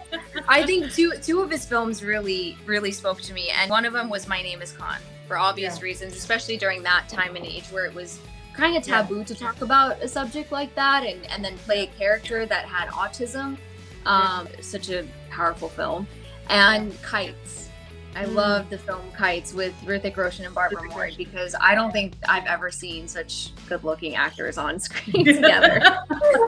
I 0.48 0.66
think 0.66 0.92
two 0.92 1.14
two 1.22 1.42
of 1.42 1.52
his 1.52 1.66
films 1.66 2.04
really 2.04 2.58
really 2.66 2.92
spoke 2.92 3.22
to 3.22 3.34
me, 3.34 3.50
and 3.56 3.70
one 3.70 3.86
of 3.86 3.94
them 3.94 4.10
was 4.10 4.28
My 4.28 4.42
Name 4.42 4.64
Is 4.64 4.72
Khan 4.72 4.98
for 5.28 5.38
obvious 5.38 5.78
yeah. 5.78 5.84
reasons, 5.84 6.16
especially 6.16 6.58
during 6.58 6.82
that 6.84 7.08
time 7.08 7.36
and 7.36 7.46
age 7.46 7.66
where 7.66 7.86
it 7.86 7.94
was 7.94 8.20
kind 8.56 8.78
of 8.78 8.84
taboo 8.84 9.20
yeah. 9.20 9.24
to 9.26 9.36
talk 9.36 9.62
about 9.62 10.02
a 10.02 10.08
subject 10.08 10.52
like 10.52 10.74
that 10.76 11.04
and, 11.06 11.30
and 11.32 11.44
then 11.44 11.58
play 11.60 11.84
a 11.84 11.88
character 11.88 12.46
that 12.46 12.66
had 12.66 12.88
autism. 12.90 13.58
Um, 14.06 14.48
yeah. 14.48 14.62
Such 14.62 14.90
a 14.90 15.06
powerful 15.30 15.70
film. 15.70 16.08
And 16.50 17.00
Kites. 17.02 17.70
I 18.15 18.25
mm. 18.25 18.34
love 18.34 18.70
the 18.70 18.77
film 18.77 19.01
Kites 19.17 19.53
with 19.53 19.74
Hrithik 19.84 20.15
Roshan 20.15 20.46
and 20.46 20.53
Barbara 20.53 20.84
Mori 20.89 21.13
because 21.17 21.55
I 21.60 21.75
don't 21.75 21.91
think 21.91 22.13
I've 22.27 22.46
ever 22.46 22.70
seen 22.72 23.08
such 23.08 23.51
good 23.67 23.84
looking 23.84 24.15
actors 24.15 24.58
on 24.58 24.79
screen 24.79 25.25
together. 25.25 25.82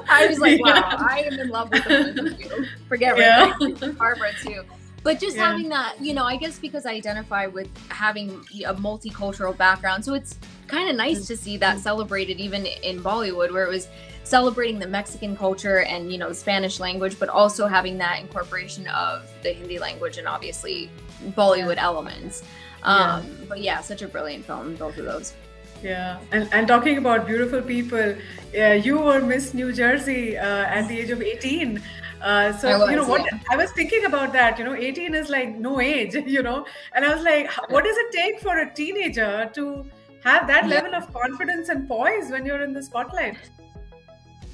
I 0.08 0.28
was 0.30 0.40
like, 0.40 0.60
wow, 0.66 0.74
yeah. 0.76 0.98
I 1.00 1.20
am 1.32 1.40
in 1.40 1.50
love 1.50 1.72
with 1.72 1.84
the 1.84 2.36
two. 2.38 2.66
Forget 2.88 3.18
yeah. 3.18 3.54
Barbara 3.94 4.32
too. 4.42 4.64
But 5.06 5.20
just 5.20 5.38
yeah. 5.38 5.52
having 5.52 5.70
that, 5.70 6.02
you 6.02 6.16
know, 6.16 6.24
I 6.24 6.36
guess 6.36 6.58
because 6.58 6.88
I 6.88 6.94
identify 6.94 7.46
with 7.46 7.70
having 7.90 8.32
a 8.66 8.74
multicultural 8.74 9.56
background. 9.56 10.04
So 10.04 10.16
it's 10.16 10.40
kind 10.66 10.90
of 10.90 10.96
nice 10.96 11.28
to 11.28 11.38
see 11.38 11.58
that 11.58 11.78
celebrated 11.78 12.40
even 12.40 12.66
in 12.66 13.04
Bollywood, 13.04 13.54
where 13.54 13.66
it 13.66 13.70
was 13.70 13.88
celebrating 14.24 14.80
the 14.80 14.88
Mexican 14.88 15.38
culture 15.38 15.82
and 15.82 16.12
you 16.12 16.18
know 16.18 16.30
the 16.30 16.34
Spanish 16.34 16.80
language, 16.80 17.20
but 17.20 17.30
also 17.30 17.68
having 17.68 18.00
that 18.00 18.20
incorporation 18.20 18.88
of 18.88 19.32
the 19.44 19.54
Hindi 19.54 19.78
language 19.78 20.18
and 20.18 20.28
obviously 20.28 20.90
Bollywood 21.38 21.76
yeah. 21.76 21.84
elements. 21.84 22.42
Um, 22.82 22.98
yeah. 22.98 23.24
But 23.48 23.62
yeah, 23.62 23.82
such 23.82 24.02
a 24.02 24.08
brilliant 24.08 24.44
film, 24.44 24.76
both 24.76 24.98
of 24.98 25.06
those. 25.06 25.36
Yeah, 25.84 26.18
and, 26.32 26.50
and 26.52 26.68
talking 26.68 26.98
about 26.98 27.28
beautiful 27.28 27.62
people, 27.62 28.16
uh, 28.58 28.72
you 28.72 28.98
were 28.98 29.22
Miss 29.22 29.54
New 29.54 29.72
Jersey 29.72 30.36
uh, 30.36 30.66
at 30.66 30.88
the 30.88 31.00
age 31.00 31.12
of 31.12 31.22
18. 31.22 31.80
Uh, 32.22 32.52
so 32.58 32.80
was, 32.80 32.90
you 32.90 32.96
know 32.96 33.08
what 33.08 33.22
yeah. 33.26 33.40
I 33.52 33.58
was 33.58 33.72
thinking 33.72 34.06
about 34.06 34.34
that. 34.34 34.58
You 34.58 34.66
know, 34.66 34.74
18 34.74 35.14
is 35.14 35.30
like 35.30 35.56
no 35.58 35.80
age. 35.80 36.16
You 36.36 36.44
know, 36.44 36.66
and 36.94 37.06
I 37.06 37.14
was 37.14 37.24
like, 37.24 37.50
what 37.70 37.84
does 37.84 37.98
it 37.98 38.12
take 38.12 38.40
for 38.40 38.60
a 38.60 38.74
teenager 38.74 39.50
to 39.54 39.86
have 40.24 40.48
that 40.48 40.68
level 40.68 40.96
of 40.96 41.14
confidence 41.14 41.70
and 41.70 41.88
poise 41.88 42.30
when 42.32 42.46
you're 42.46 42.64
in 42.64 42.74
the 42.74 42.82
spotlight? 42.82 43.38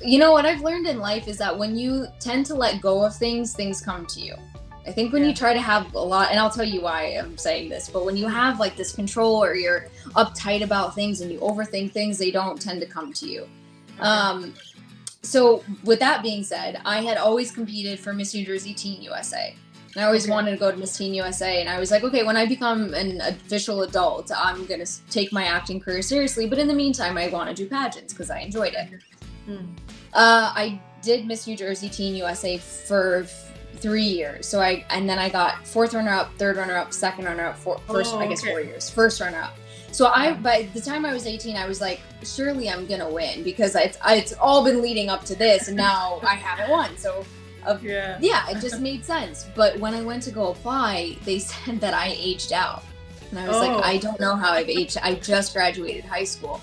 You 0.04 0.20
know 0.20 0.32
what 0.32 0.46
I've 0.46 0.62
learned 0.62 0.88
in 0.88 1.00
life 1.00 1.28
is 1.28 1.38
that 1.38 1.58
when 1.58 1.78
you 1.78 2.08
tend 2.20 2.46
to 2.48 2.56
let 2.56 2.82
go 2.82 3.04
of 3.06 3.16
things, 3.16 3.54
things 3.54 3.82
come 3.82 4.06
to 4.08 4.20
you. 4.20 4.36
I 4.86 4.92
think 4.92 5.14
when 5.14 5.22
yeah. 5.22 5.30
you 5.30 5.36
try 5.36 5.54
to 5.54 5.62
have 5.62 5.94
a 5.94 6.00
lot, 6.00 6.32
and 6.32 6.40
I'll 6.40 6.50
tell 6.50 6.66
you 6.66 6.82
why 6.82 7.04
I'm 7.18 7.38
saying 7.38 7.70
this, 7.70 7.88
but 7.88 8.04
when 8.04 8.18
you 8.18 8.28
have 8.28 8.60
like 8.60 8.76
this 8.76 8.92
control 8.92 9.44
or 9.44 9.54
you're 9.54 9.88
uptight 10.16 10.64
about 10.64 10.96
things 10.96 11.22
and 11.22 11.32
you 11.32 11.40
overthink 11.40 11.92
things, 11.92 12.18
they 12.18 12.32
don't 12.32 12.60
tend 12.60 12.82
to 12.82 12.88
come 12.88 13.14
to 13.14 13.28
you. 13.28 13.48
Okay. 14.00 14.02
Um, 14.02 14.54
so 15.22 15.64
with 15.84 16.00
that 16.00 16.24
being 16.24 16.44
said, 16.44 16.82
I 16.86 17.02
had 17.02 17.18
always 17.18 17.52
competed 17.52 18.00
for 18.00 18.14
Miss 18.14 18.34
New 18.34 18.46
Jersey 18.46 18.74
Teen 18.74 19.02
USA. 19.02 19.56
And 19.94 20.04
I 20.04 20.08
always 20.08 20.24
okay. 20.24 20.32
wanted 20.32 20.52
to 20.52 20.58
go 20.58 20.72
to 20.72 20.78
Miss 20.78 20.98
Teen 20.98 21.14
USA, 21.14 21.60
and 21.60 21.70
I 21.70 21.80
was 21.80 21.92
like, 21.92 22.04
okay, 22.04 22.24
when 22.24 22.38
I 22.38 22.46
become 22.46 22.94
an 22.94 23.20
official 23.22 23.82
adult, 23.82 24.32
I'm 24.36 24.66
gonna 24.66 24.86
take 25.10 25.34
my 25.34 25.44
acting 25.44 25.80
career 25.80 26.02
seriously. 26.02 26.48
But 26.48 26.60
in 26.60 26.68
the 26.68 26.74
meantime, 26.74 27.18
I 27.18 27.28
want 27.28 27.50
to 27.50 27.56
do 27.56 27.70
pageants 27.70 28.14
because 28.14 28.30
I 28.30 28.40
enjoyed 28.40 28.74
it. 28.74 29.02
Hmm. 29.46 29.66
Uh, 30.14 30.54
I 30.56 30.82
did 31.02 31.26
Miss 31.26 31.46
New 31.46 31.58
Jersey 31.58 31.90
Teen 31.90 32.16
USA 32.16 32.58
for 32.58 33.26
three 33.76 34.04
years. 34.04 34.48
So 34.48 34.62
I 34.62 34.86
and 34.90 35.10
then 35.10 35.20
I 35.20 35.30
got 35.30 35.68
fourth 35.68 35.94
runner 35.94 36.12
up, 36.12 36.34
third 36.38 36.58
runner 36.58 36.78
up, 36.78 36.94
second 36.94 37.26
runner 37.26 37.46
up, 37.46 37.58
four, 37.58 37.80
first 37.88 38.14
oh, 38.14 38.20
I 38.20 38.28
guess 38.28 38.44
four 38.44 38.62
years, 38.62 38.90
first 38.90 39.20
runner 39.20 39.42
up. 39.42 39.58
So 39.92 40.08
I 40.08 40.34
by 40.34 40.70
the 40.74 40.82
time 40.82 41.06
I 41.06 41.14
was 41.14 41.28
18, 41.28 41.56
I 41.58 41.68
was 41.68 41.82
like, 41.82 42.00
surely 42.24 42.70
I'm 42.70 42.86
gonna 42.86 43.10
win 43.10 43.44
because 43.44 43.76
it's 43.76 43.98
it's 44.08 44.34
all 44.34 44.64
been 44.64 44.82
leading 44.82 45.10
up 45.10 45.26
to 45.26 45.36
this, 45.36 45.68
and 45.68 45.78
now 45.78 46.20
I 46.24 46.36
haven't 46.36 46.70
won. 46.70 46.98
So. 46.98 47.26
Uh, 47.64 47.78
yeah. 47.84 48.18
yeah, 48.20 48.50
it 48.50 48.60
just 48.60 48.80
made 48.80 49.06
sense. 49.06 49.48
But 49.54 49.78
when 49.78 49.94
I 49.94 50.02
went 50.02 50.24
to 50.24 50.32
go 50.32 50.50
apply, 50.50 51.16
they 51.26 51.38
said 51.52 51.80
that 51.82 51.94
I 51.94 52.08
aged 52.18 52.54
out. 52.54 52.84
And 53.30 53.38
I 53.38 53.48
was 53.48 53.58
oh. 53.58 53.60
like, 53.60 53.86
I 53.86 53.98
don't 53.98 54.20
know 54.20 54.36
how 54.36 54.52
I've 54.52 54.68
aged. 54.68 54.98
I 54.98 55.14
just 55.14 55.54
graduated 55.54 56.04
high 56.04 56.24
school. 56.24 56.60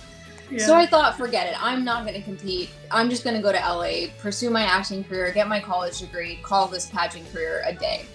So 0.56 0.74
I 0.74 0.86
thought, 0.86 1.16
forget 1.16 1.46
it. 1.46 1.62
I'm 1.62 1.84
not 1.84 2.04
going 2.04 2.14
to 2.14 2.22
compete. 2.22 2.70
I'm 2.90 3.10
just 3.10 3.22
going 3.22 3.36
to 3.36 3.42
go 3.42 3.52
to 3.52 3.58
LA, 3.58 4.08
pursue 4.18 4.48
my 4.48 4.62
acting 4.62 5.04
career, 5.04 5.30
get 5.30 5.46
my 5.46 5.60
college 5.60 6.00
degree, 6.00 6.40
call 6.42 6.66
this 6.66 6.86
pageant 6.86 7.30
career 7.32 7.62
a 7.66 7.74
day. 7.74 8.06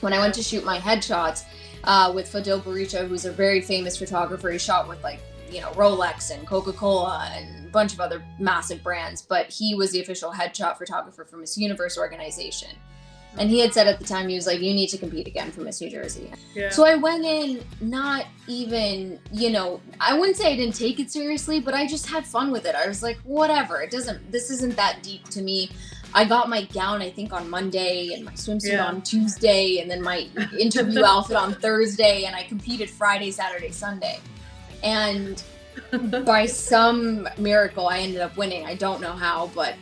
When 0.00 0.12
I 0.12 0.18
went 0.20 0.34
to 0.34 0.42
shoot 0.42 0.64
my 0.64 0.78
headshots 0.78 1.44
uh, 1.84 2.12
with 2.14 2.30
Fadil 2.30 2.60
Berisha, 2.62 3.06
who's 3.06 3.24
a 3.24 3.32
very 3.32 3.60
famous 3.60 3.96
photographer, 3.96 4.50
he 4.50 4.58
shot 4.58 4.88
with 4.88 5.02
like, 5.02 5.20
you 5.50 5.60
know, 5.60 5.70
Rolex 5.72 6.30
and 6.34 6.46
Coca 6.46 6.72
Cola 6.72 7.30
and 7.34 7.66
a 7.66 7.70
bunch 7.70 7.92
of 7.92 8.00
other 8.00 8.24
massive 8.38 8.82
brands, 8.82 9.22
but 9.22 9.46
he 9.50 9.74
was 9.74 9.92
the 9.92 10.00
official 10.00 10.32
headshot 10.32 10.78
photographer 10.78 11.24
for 11.24 11.36
Miss 11.36 11.56
Universe 11.56 11.96
organization. 11.98 12.70
And 13.36 13.50
he 13.50 13.58
had 13.58 13.74
said 13.74 13.88
at 13.88 13.98
the 13.98 14.04
time, 14.04 14.28
he 14.28 14.36
was 14.36 14.46
like, 14.46 14.60
you 14.60 14.72
need 14.72 14.88
to 14.88 14.98
compete 14.98 15.26
again 15.26 15.50
for 15.50 15.60
Miss 15.62 15.80
New 15.80 15.90
Jersey. 15.90 16.30
Yeah. 16.54 16.70
So 16.70 16.84
I 16.84 16.94
went 16.94 17.24
in 17.24 17.64
not 17.80 18.26
even, 18.46 19.18
you 19.32 19.50
know, 19.50 19.80
I 20.00 20.16
wouldn't 20.16 20.36
say 20.36 20.52
I 20.52 20.56
didn't 20.56 20.76
take 20.76 21.00
it 21.00 21.10
seriously, 21.10 21.58
but 21.58 21.74
I 21.74 21.86
just 21.86 22.06
had 22.06 22.24
fun 22.24 22.52
with 22.52 22.64
it. 22.64 22.76
I 22.76 22.86
was 22.86 23.02
like, 23.02 23.18
whatever, 23.24 23.82
it 23.82 23.90
doesn't, 23.90 24.30
this 24.30 24.50
isn't 24.50 24.76
that 24.76 25.02
deep 25.02 25.24
to 25.30 25.42
me. 25.42 25.70
I 26.14 26.24
got 26.24 26.48
my 26.48 26.62
gown, 26.66 27.02
I 27.02 27.10
think, 27.10 27.32
on 27.32 27.50
Monday 27.50 28.12
and 28.14 28.24
my 28.24 28.32
swimsuit 28.32 28.72
yeah. 28.72 28.86
on 28.86 29.02
Tuesday, 29.02 29.78
and 29.80 29.90
then 29.90 30.00
my 30.00 30.28
interview 30.58 31.04
outfit 31.04 31.36
on 31.36 31.54
Thursday, 31.54 32.24
and 32.24 32.36
I 32.36 32.44
competed 32.44 32.88
Friday, 32.88 33.32
Saturday, 33.32 33.72
Sunday. 33.72 34.20
And 34.84 35.42
by 36.24 36.46
some 36.46 37.28
miracle, 37.36 37.88
I 37.88 37.98
ended 37.98 38.20
up 38.20 38.36
winning. 38.36 38.64
I 38.64 38.76
don't 38.76 39.00
know 39.00 39.10
how, 39.12 39.50
but 39.56 39.74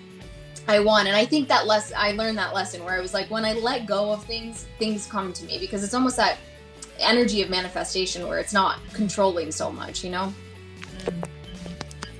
I 0.68 0.80
won. 0.80 1.06
And 1.06 1.14
I 1.14 1.26
think 1.26 1.48
that 1.48 1.66
less 1.66 1.92
I 1.92 2.12
learned 2.12 2.38
that 2.38 2.54
lesson 2.54 2.82
where 2.82 2.94
I 2.94 3.00
was 3.00 3.12
like, 3.12 3.30
when 3.30 3.44
I 3.44 3.52
let 3.52 3.86
go 3.86 4.12
of 4.12 4.24
things, 4.24 4.66
things 4.78 5.06
come 5.06 5.34
to 5.34 5.44
me 5.44 5.58
because 5.58 5.84
it's 5.84 5.92
almost 5.92 6.16
that 6.16 6.38
energy 6.98 7.42
of 7.42 7.50
manifestation 7.50 8.26
where 8.26 8.38
it's 8.38 8.52
not 8.52 8.78
controlling 8.94 9.50
so 9.52 9.70
much, 9.70 10.02
you 10.02 10.10
know? 10.10 10.32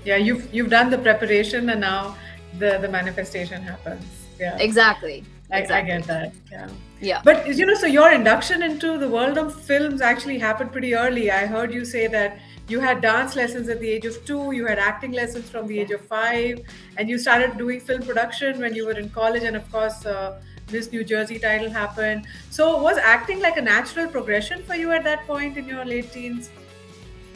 Yeah, 0.04 0.16
you've 0.16 0.52
you've 0.52 0.69
done 0.69 0.90
the 0.90 0.99
preparation 0.99 1.71
and 1.71 1.81
now 1.81 2.16
the 2.59 2.78
the 2.78 2.88
manifestation 2.88 3.62
happens. 3.62 4.04
Yeah. 4.38 4.56
Exactly. 4.59 5.25
I, 5.50 5.59
exactly. 5.59 5.92
I 5.92 5.99
get 5.99 6.06
that. 6.09 6.32
Yeah. 6.50 6.68
Yeah. 7.00 7.21
But 7.25 7.47
you 7.56 7.66
know, 7.66 7.75
so 7.75 7.87
your 7.87 8.11
induction 8.12 8.62
into 8.62 8.97
the 8.99 9.09
world 9.09 9.38
of 9.38 9.61
films 9.61 10.00
actually 10.00 10.38
happened 10.38 10.73
pretty 10.73 10.94
early. 10.94 11.30
I 11.30 11.47
heard 11.47 11.75
you 11.75 11.85
say 11.85 12.06
that 12.06 12.38
you 12.68 12.80
had 12.80 13.00
dance 13.00 13.35
lessons 13.37 13.68
at 13.68 13.80
the 13.80 13.88
age 13.88 14.06
of 14.06 14.25
two, 14.25 14.52
you 14.52 14.66
had 14.66 14.78
acting 14.78 15.12
lessons 15.12 15.50
from 15.50 15.66
the 15.66 15.78
age 15.80 15.90
of 15.90 16.00
five, 16.00 16.61
and 16.97 17.09
you 17.09 17.18
started 17.18 17.59
doing 17.59 17.80
film 17.80 18.02
production 18.02 18.61
when 18.61 18.75
you 18.75 18.87
were 18.87 18.99
in 18.99 19.11
college, 19.11 19.42
and 19.42 19.56
of 19.56 19.71
course, 19.71 20.06
uh, 20.06 20.40
Miss 20.71 20.90
New 20.92 21.04
Jersey 21.04 21.38
title 21.38 21.68
happened. 21.68 22.26
So, 22.50 22.80
was 22.80 22.97
acting 22.97 23.40
like 23.40 23.56
a 23.56 23.62
natural 23.62 24.09
progression 24.09 24.62
for 24.62 24.75
you 24.75 24.92
at 24.92 25.04
that 25.04 25.26
point 25.26 25.56
in 25.56 25.66
your 25.66 25.85
late 25.85 26.12
teens? 26.12 26.50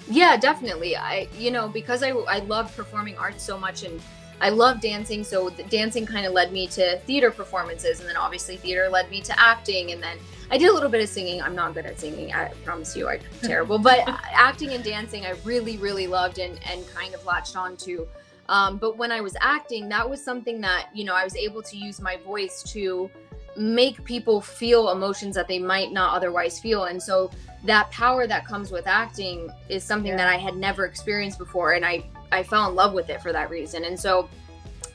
Yeah, 0.08 0.36
definitely. 0.36 0.96
I, 0.96 1.28
you 1.36 1.50
know, 1.50 1.68
because 1.68 2.02
I, 2.02 2.10
I 2.10 2.38
love 2.38 2.74
performing 2.76 3.18
arts 3.18 3.42
so 3.42 3.58
much 3.58 3.82
and 3.82 4.00
I 4.40 4.50
love 4.50 4.80
dancing. 4.80 5.24
So, 5.24 5.50
dancing 5.50 6.06
kind 6.06 6.26
of 6.26 6.32
led 6.32 6.52
me 6.52 6.66
to 6.68 6.98
theater 7.00 7.30
performances. 7.30 8.00
And 8.00 8.08
then 8.08 8.16
obviously, 8.16 8.56
theater 8.56 8.88
led 8.88 9.10
me 9.10 9.20
to 9.22 9.40
acting. 9.40 9.92
And 9.92 10.02
then 10.02 10.18
I 10.50 10.58
did 10.58 10.68
a 10.68 10.72
little 10.72 10.90
bit 10.90 11.02
of 11.02 11.08
singing. 11.08 11.42
I'm 11.42 11.54
not 11.54 11.74
good 11.74 11.86
at 11.86 11.98
singing. 11.98 12.32
I 12.32 12.48
promise 12.64 12.96
you, 12.96 13.08
I'm 13.08 13.20
terrible. 13.42 13.78
But 13.78 14.00
acting 14.06 14.70
and 14.70 14.84
dancing, 14.84 15.24
I 15.26 15.34
really, 15.44 15.76
really 15.78 16.06
loved 16.06 16.38
and, 16.38 16.58
and 16.70 16.86
kind 16.88 17.14
of 17.14 17.24
latched 17.24 17.56
on 17.56 17.76
to. 17.78 18.06
Um, 18.48 18.76
but 18.76 18.96
when 18.96 19.10
I 19.10 19.20
was 19.20 19.36
acting, 19.40 19.88
that 19.88 20.08
was 20.08 20.22
something 20.22 20.60
that, 20.60 20.88
you 20.94 21.04
know, 21.04 21.14
I 21.14 21.24
was 21.24 21.34
able 21.34 21.62
to 21.62 21.76
use 21.76 22.00
my 22.00 22.16
voice 22.18 22.62
to 22.72 23.10
make 23.56 24.04
people 24.04 24.40
feel 24.40 24.90
emotions 24.90 25.34
that 25.34 25.48
they 25.48 25.58
might 25.58 25.92
not 25.92 26.14
otherwise 26.14 26.60
feel. 26.60 26.84
And 26.84 27.02
so 27.02 27.30
that 27.64 27.90
power 27.90 28.26
that 28.26 28.46
comes 28.46 28.70
with 28.70 28.86
acting 28.86 29.50
is 29.68 29.82
something 29.82 30.12
yeah. 30.12 30.18
that 30.18 30.28
I 30.28 30.36
had 30.36 30.56
never 30.56 30.84
experienced 30.84 31.38
before. 31.38 31.72
And 31.72 31.84
I, 31.84 32.04
I 32.32 32.42
fell 32.42 32.68
in 32.68 32.74
love 32.74 32.92
with 32.92 33.10
it 33.10 33.22
for 33.22 33.32
that 33.32 33.50
reason. 33.50 33.84
And 33.84 33.98
so 33.98 34.28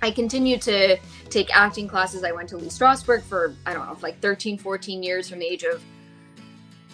I 0.01 0.11
continued 0.11 0.61
to 0.63 0.97
take 1.29 1.55
acting 1.55 1.87
classes. 1.87 2.23
I 2.23 2.31
went 2.31 2.49
to 2.49 2.57
Lee 2.57 2.67
Strasberg 2.67 3.23
for, 3.23 3.55
I 3.65 3.73
don't 3.73 3.87
know, 3.87 3.97
like 4.01 4.19
13, 4.19 4.57
14 4.57 5.03
years 5.03 5.29
from 5.29 5.39
the 5.39 5.45
age 5.45 5.63
of 5.63 5.83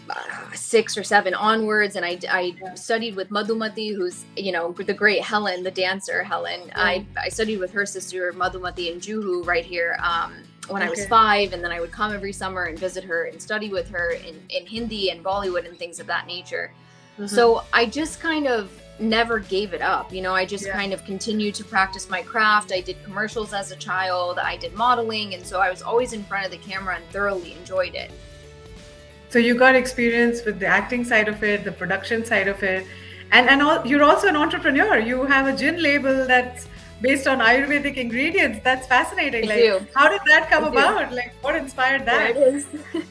uh, 0.10 0.51
six 0.53 0.98
or 0.98 1.03
seven 1.03 1.34
onwards. 1.34 1.96
And 1.96 2.06
I, 2.06 2.20
I 2.29 2.56
studied 2.75 3.15
with 3.15 3.29
Madhumati, 3.29 3.96
who's, 3.96 4.25
you 4.36 4.51
know, 4.51 4.72
the 4.74 4.94
great 4.94 5.22
Helen, 5.22 5.63
the 5.63 5.72
dancer 5.72 6.24
Helen. 6.24 6.62
Mm. 6.62 6.72
I, 6.75 7.06
I 7.17 7.29
studied 7.29 7.60
with 7.60 7.72
her 7.72 7.86
sister 7.86 8.34
Madhumati 8.34 8.91
in 8.91 9.00
Juhu 9.00 9.46
right 9.46 9.65
here 9.65 9.98
um, 10.01 10.34
when 10.67 10.82
okay. 10.82 10.88
I 10.88 10.89
was 10.89 11.06
five. 11.08 11.53
And 11.53 11.63
then 11.63 11.72
I 11.72 11.79
would 11.79 11.91
come 11.91 12.13
every 12.13 12.34
summer 12.34 12.63
and 12.63 12.77
visit 12.77 13.06
her 13.06 13.25
and 13.25 13.41
study 13.41 13.70
with 13.70 13.89
her 13.89 14.12
in, 14.12 14.41
in 14.50 14.65
Hindi 14.65 15.12
and 15.12 15.24
Bollywood 15.24 15.67
and 15.67 15.77
things 15.79 16.00
of 16.00 16.08
that 16.08 16.27
nature. 16.27 16.74
Mm-hmm. 17.13 17.27
So 17.27 17.63
I 17.74 17.86
just 17.86 18.20
kind 18.20 18.48
of 18.48 18.70
never 18.99 19.39
gave 19.39 19.73
it 19.73 19.81
up. 19.81 20.11
You 20.13 20.21
know, 20.21 20.33
I 20.33 20.45
just 20.45 20.65
yeah. 20.65 20.73
kind 20.73 20.93
of 20.93 21.03
continued 21.05 21.55
to 21.55 21.63
practice 21.63 22.09
my 22.09 22.21
craft. 22.21 22.71
I 22.71 22.81
did 22.81 23.01
commercials 23.03 23.53
as 23.53 23.71
a 23.71 23.75
child, 23.75 24.39
I 24.39 24.57
did 24.57 24.73
modeling, 24.73 25.33
and 25.33 25.45
so 25.45 25.59
I 25.59 25.69
was 25.69 25.81
always 25.81 26.13
in 26.13 26.23
front 26.23 26.45
of 26.45 26.51
the 26.51 26.57
camera 26.57 26.95
and 26.95 27.05
thoroughly 27.09 27.53
enjoyed 27.53 27.95
it. 27.95 28.11
So 29.29 29.39
you 29.39 29.55
got 29.55 29.75
experience 29.75 30.45
with 30.45 30.59
the 30.59 30.67
acting 30.67 31.03
side 31.03 31.27
of 31.27 31.43
it, 31.43 31.63
the 31.63 31.71
production 31.71 32.25
side 32.25 32.47
of 32.47 32.63
it, 32.63 32.85
and 33.31 33.49
and 33.49 33.61
all, 33.61 33.85
you're 33.85 34.03
also 34.03 34.27
an 34.27 34.37
entrepreneur. 34.37 34.99
You 34.99 35.23
have 35.23 35.47
a 35.47 35.55
gin 35.55 35.81
label 35.81 36.25
that's 36.25 36.67
based 37.01 37.27
on 37.27 37.39
Ayurvedic 37.39 37.95
ingredients. 37.97 38.59
That's 38.63 38.87
fascinating. 38.87 39.47
Like, 39.47 39.59
do. 39.59 39.85
how 39.93 40.09
did 40.09 40.21
that 40.27 40.49
come 40.49 40.65
I 40.65 40.69
do. 40.69 40.73
about? 40.77 41.13
Like, 41.13 41.33
what 41.41 41.55
inspired 41.55 42.05
that? 42.05 42.35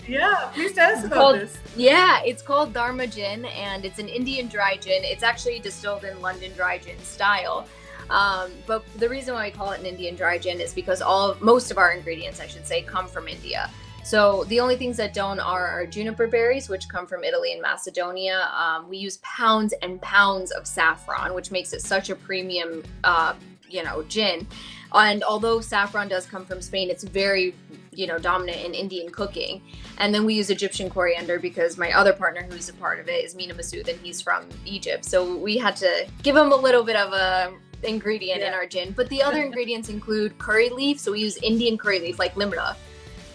Yeah, 0.09 0.51
please 0.55 0.73
tell 0.73 0.91
us 0.93 0.99
It's 0.99 1.07
about 1.07 1.17
called- 1.19 1.41
this. 1.41 1.59
Yeah, 1.77 2.21
it's 2.25 2.43
called 2.43 2.73
Dharma 2.73 3.07
Gin, 3.07 3.45
and 3.47 3.85
it's 3.85 3.99
an 3.99 4.09
Indian 4.09 4.47
dry 4.47 4.77
gin. 4.77 5.03
It's 5.05 5.23
actually 5.25 5.59
distilled 5.59 6.05
in 6.05 6.21
London 6.21 6.53
dry 6.55 6.79
gin 6.79 6.99
style. 7.01 7.67
Um, 8.09 8.53
but 8.67 8.85
the 8.99 9.09
reason 9.09 9.35
why 9.35 9.47
we 9.47 9.51
call 9.51 9.73
it 9.73 9.81
an 9.81 9.87
Indian 9.87 10.15
dry 10.15 10.39
gin 10.39 10.61
is 10.61 10.73
because 10.73 11.03
all 11.03 11.37
most 11.41 11.73
of 11.73 11.79
our 11.79 11.91
ingredients, 11.93 12.41
I 12.41 12.47
should 12.47 12.65
say, 12.67 12.83
come 12.83 13.09
from 13.09 13.27
India. 13.27 13.69
So 14.05 14.45
the 14.45 14.61
only 14.61 14.77
things 14.77 14.97
that 14.99 15.13
don't 15.13 15.41
are 15.41 15.67
our 15.67 15.85
juniper 15.85 16.29
berries, 16.29 16.69
which 16.69 16.89
come 16.89 17.09
from 17.09 17.25
Italy 17.25 17.53
and 17.53 17.61
Macedonia. 17.61 18.49
Um, 18.57 18.89
we 18.89 18.99
use 18.99 19.17
pounds 19.23 19.75
and 19.83 20.01
pounds 20.01 20.53
of 20.53 20.69
saffron, 20.69 21.35
which 21.35 21.51
makes 21.51 21.73
it 21.73 21.83
such 21.83 22.09
a 22.11 22.15
premium, 22.15 22.85
uh, 23.03 23.35
you 23.69 23.83
know, 23.83 24.03
gin. 24.05 24.47
And 24.93 25.23
although 25.25 25.61
saffron 25.61 26.09
does 26.09 26.27
come 26.27 26.45
from 26.45 26.63
Spain, 26.63 26.91
it's 26.91 27.05
very, 27.05 27.55
you 27.93 28.07
know, 28.07 28.19
dominant 28.19 28.65
in 28.65 28.75
Indian 28.75 29.11
cooking. 29.11 29.63
And 29.99 30.15
then 30.15 30.25
we 30.25 30.35
use 30.35 30.51
Egyptian 30.51 30.89
coriander 30.89 31.39
because 31.39 31.77
my 31.77 31.93
other 31.93 32.13
partner, 32.13 32.43
who's 32.49 32.69
a 32.69 32.75
part 32.75 33.01
of 33.01 33.09
it, 33.09 33.25
is 33.25 33.35
Mena 33.35 33.55
Massoud, 33.55 33.89
and 33.89 33.99
he's 34.01 34.21
from 34.21 34.45
Egypt. 34.65 35.05
So 35.05 35.37
we 35.37 35.59
had 35.59 35.77
to 35.77 36.07
give 36.23 36.37
him 36.37 36.53
a 36.53 36.57
little 36.57 36.85
bit 36.85 36.97
of 36.97 37.13
a 37.13 37.53
ingredient 37.83 38.43
in 38.43 38.53
our 38.53 38.67
gin. 38.67 38.93
But 38.93 39.09
the 39.09 39.23
other 39.23 39.43
ingredients 39.45 39.89
include 39.89 40.39
curry 40.39 40.69
leaf. 40.71 40.99
So 40.99 41.13
we 41.13 41.21
use 41.21 41.37
Indian 41.39 41.77
curry 41.79 42.01
leaf, 42.01 42.19
like 42.19 42.35
limra. 42.35 42.77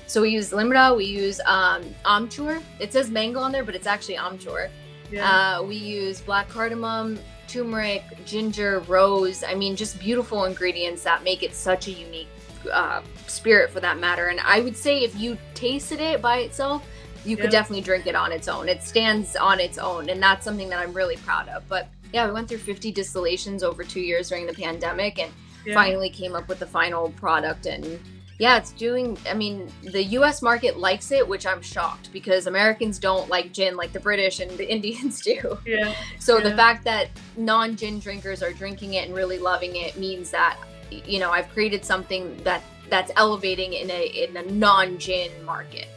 So 0.08 0.22
we 0.22 0.30
use 0.30 0.52
limra. 0.52 0.96
We 0.96 1.06
use 1.06 1.40
um, 1.46 1.84
amchur. 2.06 2.62
It 2.80 2.92
says 2.92 3.10
mango 3.10 3.40
on 3.40 3.52
there, 3.52 3.64
but 3.64 3.76
it's 3.76 3.88
actually 3.88 4.16
amchur. 4.16 4.70
Yeah. 5.12 5.58
Uh, 5.60 5.64
we 5.64 5.76
use 5.76 6.22
black 6.22 6.48
cardamom, 6.50 7.20
turmeric, 7.48 8.04
ginger, 8.26 8.80
rose. 8.88 9.44
I 9.44 9.56
mean, 9.56 9.76
just 9.76 10.00
beautiful 10.00 10.46
ingredients 10.46 11.04
that 11.04 11.24
make 11.24 11.44
it 11.44 11.54
such 11.54 11.88
a 11.88 11.92
unique 11.92 12.30
uh, 12.72 13.02
spirit 13.28 13.72
for 13.72 13.80
that 13.80 14.00
matter. 14.00 14.28
And 14.28 14.40
I 14.40 14.62
would 14.62 14.78
say 14.78 15.04
if 15.04 15.16
you 15.20 15.38
tasted 15.54 16.00
it 16.00 16.22
by 16.22 16.40
itself, 16.40 16.86
you 17.24 17.38
could 17.38 17.52
definitely 17.52 17.82
drink 17.82 18.08
it 18.08 18.16
on 18.16 18.32
its 18.32 18.48
own. 18.48 18.68
It 18.68 18.82
stands 18.82 19.36
on 19.36 19.60
its 19.60 19.78
own, 19.78 20.10
and 20.10 20.22
that's 20.22 20.44
something 20.44 20.70
that 20.70 20.80
I'm 20.80 20.94
really 20.94 21.18
proud 21.18 21.50
of. 21.50 21.68
But 21.68 21.88
yeah, 22.14 22.26
we 22.26 22.32
went 22.32 22.50
through 22.50 22.58
50 22.60 22.92
distillations 22.92 23.64
over 23.64 23.84
two 23.84 24.00
years 24.00 24.30
during 24.30 24.48
the 24.48 24.54
pandemic, 24.54 25.20
and 25.20 25.32
yeah. 25.66 25.76
finally 25.76 26.10
came 26.10 26.36
up 26.36 26.48
with 26.48 26.60
the 26.60 26.66
final 26.66 27.10
product 27.12 27.68
and 27.68 28.00
yeah 28.42 28.58
it's 28.58 28.72
doing 28.72 29.16
i 29.30 29.36
mean 29.36 29.72
the 29.94 30.04
us 30.18 30.42
market 30.42 30.80
likes 30.80 31.12
it 31.12 31.26
which 31.28 31.46
i'm 31.46 31.62
shocked 31.62 32.12
because 32.12 32.48
americans 32.48 32.98
don't 32.98 33.30
like 33.30 33.54
gin 33.54 33.78
like 33.78 33.94
the 33.94 34.00
british 34.00 34.40
and 34.40 34.50
the 34.58 34.68
indians 34.76 35.22
do 35.22 35.58
Yeah. 35.66 35.94
so 36.20 36.40
the 36.40 36.56
fact 36.56 36.84
that 36.86 37.10
non-gin 37.38 38.00
drinkers 38.00 38.42
are 38.42 38.52
drinking 38.52 38.96
it 38.96 39.06
and 39.06 39.16
really 39.16 39.38
loving 39.38 39.76
it 39.76 39.96
means 39.96 40.32
that 40.32 40.58
you 40.90 41.20
know 41.20 41.30
i've 41.30 41.50
created 41.50 41.86
something 41.86 42.36
that 42.44 42.64
that's 42.90 43.12
elevating 43.16 43.74
in 43.74 43.92
a 43.92 44.02
in 44.24 44.36
a 44.36 44.44
non-gin 44.52 45.32
market 45.46 45.88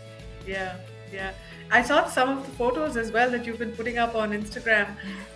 Yeah, 0.47 0.77
yeah. 1.11 1.33
I 1.71 1.81
saw 1.89 1.99
some 2.07 2.29
of 2.37 2.45
the 2.47 2.53
photos 2.61 2.97
as 3.03 3.11
well 3.11 3.31
that 3.35 3.47
you've 3.47 3.59
been 3.59 3.73
putting 3.79 3.97
up 4.05 4.15
on 4.23 4.33
Instagram 4.39 4.89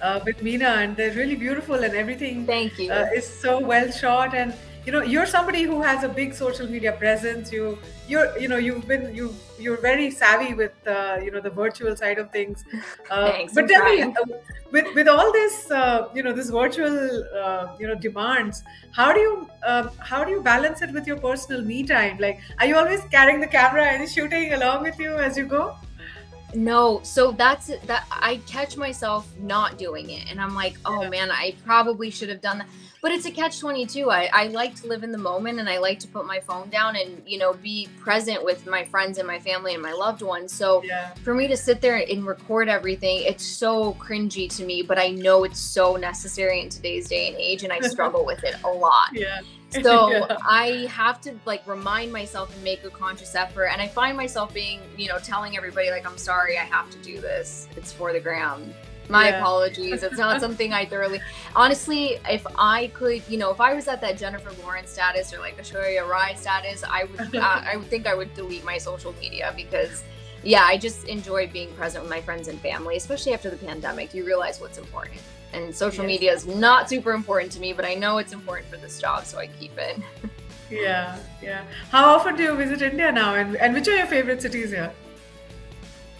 uh, 0.02 0.20
with 0.26 0.42
Mena, 0.42 0.70
and 0.82 0.90
they're 0.98 1.14
really 1.14 1.38
beautiful, 1.46 1.76
and 1.86 1.94
everything 2.02 2.44
thank 2.46 2.78
you 2.78 2.92
uh, 2.92 3.06
is 3.20 3.26
so 3.44 3.52
well 3.72 3.90
shot. 3.90 4.34
And 4.34 4.52
you 4.84 4.92
know, 4.92 5.02
you're 5.02 5.26
somebody 5.26 5.62
who 5.62 5.82
has 5.82 6.04
a 6.04 6.08
big 6.08 6.34
social 6.34 6.66
media 6.66 6.92
presence. 6.92 7.52
You, 7.52 7.78
you're, 8.06 8.36
you 8.38 8.48
know, 8.48 8.56
you've 8.56 8.86
been, 8.88 9.14
you, 9.14 9.34
you're 9.58 9.76
very 9.80 10.10
savvy 10.10 10.54
with, 10.54 10.72
uh, 10.86 11.18
you 11.22 11.30
know, 11.30 11.40
the 11.40 11.50
virtual 11.50 11.94
side 11.96 12.18
of 12.18 12.30
things. 12.30 12.64
Uh, 13.10 13.32
Thanks, 13.32 13.54
but 13.54 13.64
I'm 13.64 13.68
tell 13.68 13.84
me, 13.84 14.02
uh, 14.02 14.36
with 14.70 14.94
with 14.94 15.08
all 15.08 15.32
this, 15.32 15.70
uh, 15.70 16.08
you 16.14 16.22
know, 16.22 16.32
this 16.34 16.50
virtual, 16.50 17.24
uh, 17.34 17.68
you 17.80 17.86
know, 17.86 17.94
demands, 17.94 18.62
how 18.92 19.14
do 19.14 19.20
you, 19.20 19.50
um, 19.62 19.90
how 19.98 20.24
do 20.24 20.30
you 20.30 20.42
balance 20.42 20.82
it 20.82 20.92
with 20.92 21.06
your 21.06 21.16
personal 21.16 21.62
me 21.62 21.84
time? 21.84 22.18
Like, 22.18 22.40
are 22.58 22.66
you 22.66 22.76
always 22.76 23.00
carrying 23.10 23.40
the 23.40 23.46
camera 23.46 23.84
and 23.84 24.06
shooting 24.06 24.52
along 24.52 24.82
with 24.82 24.98
you 24.98 25.14
as 25.16 25.38
you 25.38 25.46
go? 25.46 25.76
No, 26.54 27.00
so 27.02 27.32
that's 27.32 27.66
that 27.86 28.06
I 28.10 28.40
catch 28.46 28.76
myself 28.76 29.28
not 29.38 29.76
doing 29.76 30.10
it 30.10 30.30
and 30.30 30.40
I'm 30.40 30.54
like, 30.54 30.76
oh 30.84 31.02
Yeah. 31.02 31.08
man, 31.10 31.30
I 31.30 31.54
probably 31.64 32.10
should 32.10 32.28
have 32.30 32.40
done 32.40 32.58
that. 32.58 32.68
But 33.00 33.12
it's 33.12 33.26
a 33.26 33.30
catch 33.30 33.60
22. 33.60 34.10
I, 34.10 34.28
I 34.32 34.46
like 34.48 34.74
to 34.80 34.88
live 34.88 35.04
in 35.04 35.12
the 35.12 35.18
moment 35.18 35.60
and 35.60 35.68
I 35.68 35.78
like 35.78 36.00
to 36.00 36.08
put 36.08 36.26
my 36.26 36.40
phone 36.40 36.68
down 36.68 36.96
and, 36.96 37.22
you 37.24 37.38
know, 37.38 37.52
be 37.52 37.88
present 38.00 38.44
with 38.44 38.66
my 38.66 38.82
friends 38.84 39.18
and 39.18 39.26
my 39.26 39.38
family 39.38 39.74
and 39.74 39.82
my 39.82 39.92
loved 39.92 40.20
ones. 40.20 40.52
So 40.52 40.82
Yeah, 40.82 41.14
for 41.22 41.32
me 41.32 41.46
to 41.46 41.56
sit 41.56 41.80
there 41.80 41.96
and 42.10 42.26
record 42.26 42.68
everything, 42.68 43.20
it's 43.22 43.46
so 43.46 43.92
cringy 43.94 44.48
to 44.56 44.64
me, 44.64 44.82
but 44.82 44.98
I 44.98 45.10
know 45.10 45.44
it's 45.44 45.60
so 45.60 45.94
necessary 45.96 46.60
in 46.60 46.70
today's 46.70 47.08
day 47.08 47.28
and 47.28 47.36
age 47.36 47.62
and 47.62 47.72
I 47.72 47.78
struggle 47.88 48.24
with 48.24 48.42
it 48.42 48.56
a 48.64 48.68
lot. 48.68 49.10
yeah, 49.12 49.42
So 49.82 50.10
Yeah. 50.10 50.36
I 50.46 50.88
have 50.90 51.20
to 51.22 51.34
like 51.44 51.66
remind 51.66 52.10
myself 52.12 52.54
and 52.54 52.64
make 52.64 52.84
a 52.84 52.90
conscious 52.90 53.34
effort. 53.34 53.66
And 53.66 53.82
I 53.82 53.88
find 53.88 54.16
myself 54.16 54.54
being, 54.54 54.80
you 54.96 55.08
know, 55.08 55.18
telling 55.18 55.56
everybody 55.56 55.90
like, 55.90 56.06
I'm 56.06 56.16
sorry, 56.18 56.56
I 56.56 56.64
have 56.64 56.88
to 56.90 56.98
do 56.98 57.20
this. 57.20 57.68
It's 57.76 57.92
for 57.92 58.12
the 58.12 58.20
gram. 58.20 58.72
My 59.10 59.28
Yeah. 59.28 59.40
apologies. 59.40 60.02
It's 60.02 60.18
not 60.18 60.40
something 60.40 60.72
I 60.72 60.84
thoroughly. 60.86 61.20
Honestly, 61.56 62.18
if 62.28 62.46
I 62.58 62.88
could, 62.88 63.22
you 63.28 63.36
know, 63.38 63.50
if 63.50 63.60
I 63.60 63.74
was 63.74 63.88
at 63.88 64.00
that 64.00 64.16
Jennifer 64.18 64.50
Lawrence 64.62 64.90
status 64.90 65.32
or 65.34 65.38
like 65.38 65.58
a 65.58 65.62
Aishwarya 65.62 66.06
Rai 66.08 66.34
status, 66.36 66.82
I 66.84 67.04
would, 67.04 67.36
uh, 67.36 67.60
I 67.72 67.76
would 67.76 67.88
think 67.88 68.06
I 68.06 68.14
would 68.14 68.32
delete 68.34 68.64
my 68.64 68.78
social 68.78 69.14
media 69.20 69.52
because, 69.56 70.02
yeah, 70.42 70.62
I 70.64 70.78
just 70.78 71.08
enjoy 71.08 71.46
being 71.46 71.72
present 71.74 72.04
with 72.04 72.10
my 72.10 72.20
friends 72.22 72.48
and 72.48 72.58
family, 72.60 72.96
especially 72.96 73.32
after 73.34 73.50
the 73.50 73.56
pandemic. 73.56 74.14
You 74.14 74.24
realize 74.24 74.60
what's 74.60 74.78
important. 74.78 75.20
And 75.52 75.74
social 75.74 76.04
Yes. 76.04 76.08
media 76.14 76.32
is 76.34 76.46
not 76.46 76.88
super 76.90 77.12
important 77.12 77.50
to 77.52 77.60
me, 77.60 77.72
but 77.72 77.84
I 77.84 77.94
know 77.94 78.18
it's 78.18 78.32
important 78.32 78.68
for 78.68 78.76
this 78.76 79.00
job, 79.00 79.24
so 79.24 79.38
I 79.38 79.46
keep 79.46 79.76
it. 79.78 79.98
yeah, 80.70 81.18
yeah. 81.42 81.64
How 81.90 82.04
often 82.14 82.36
do 82.36 82.42
you 82.42 82.54
visit 82.54 82.82
India 82.82 83.10
now, 83.10 83.34
and 83.34 83.56
and 83.56 83.72
which 83.74 83.88
are 83.88 83.96
your 83.96 84.06
favorite 84.06 84.42
cities 84.42 84.70
here? 84.70 84.92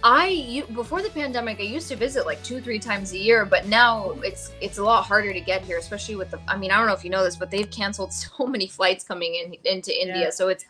I 0.03 0.65
before 0.75 1.03
the 1.03 1.11
pandemic, 1.11 1.59
I 1.59 1.65
used 1.65 1.89
to 1.89 1.97
visit 1.97 2.25
like 2.25 2.43
two, 2.45 2.61
three 2.61 2.79
times 2.79 3.13
a 3.13 3.19
year, 3.19 3.45
but 3.45 3.67
now 3.67 4.13
it's 4.23 4.53
it's 4.61 4.79
a 4.79 4.83
lot 4.83 5.05
harder 5.05 5.33
to 5.33 5.41
get 5.41 5.63
here, 5.63 5.77
especially 5.79 6.15
with 6.17 6.31
the. 6.31 6.39
I 6.47 6.57
mean, 6.57 6.71
I 6.71 6.79
don't 6.79 6.87
know 6.87 6.93
if 6.95 7.05
you 7.05 7.11
know 7.11 7.25
this, 7.25 7.37
but 7.37 7.51
they've 7.51 7.71
canceled 7.71 8.13
so 8.25 8.47
many 8.47 8.69
flights 8.69 9.05
coming 9.05 9.35
in 9.35 9.57
into 9.65 9.93
India, 9.93 10.25
Yeah. 10.25 10.31
so 10.31 10.49
it's 10.49 10.65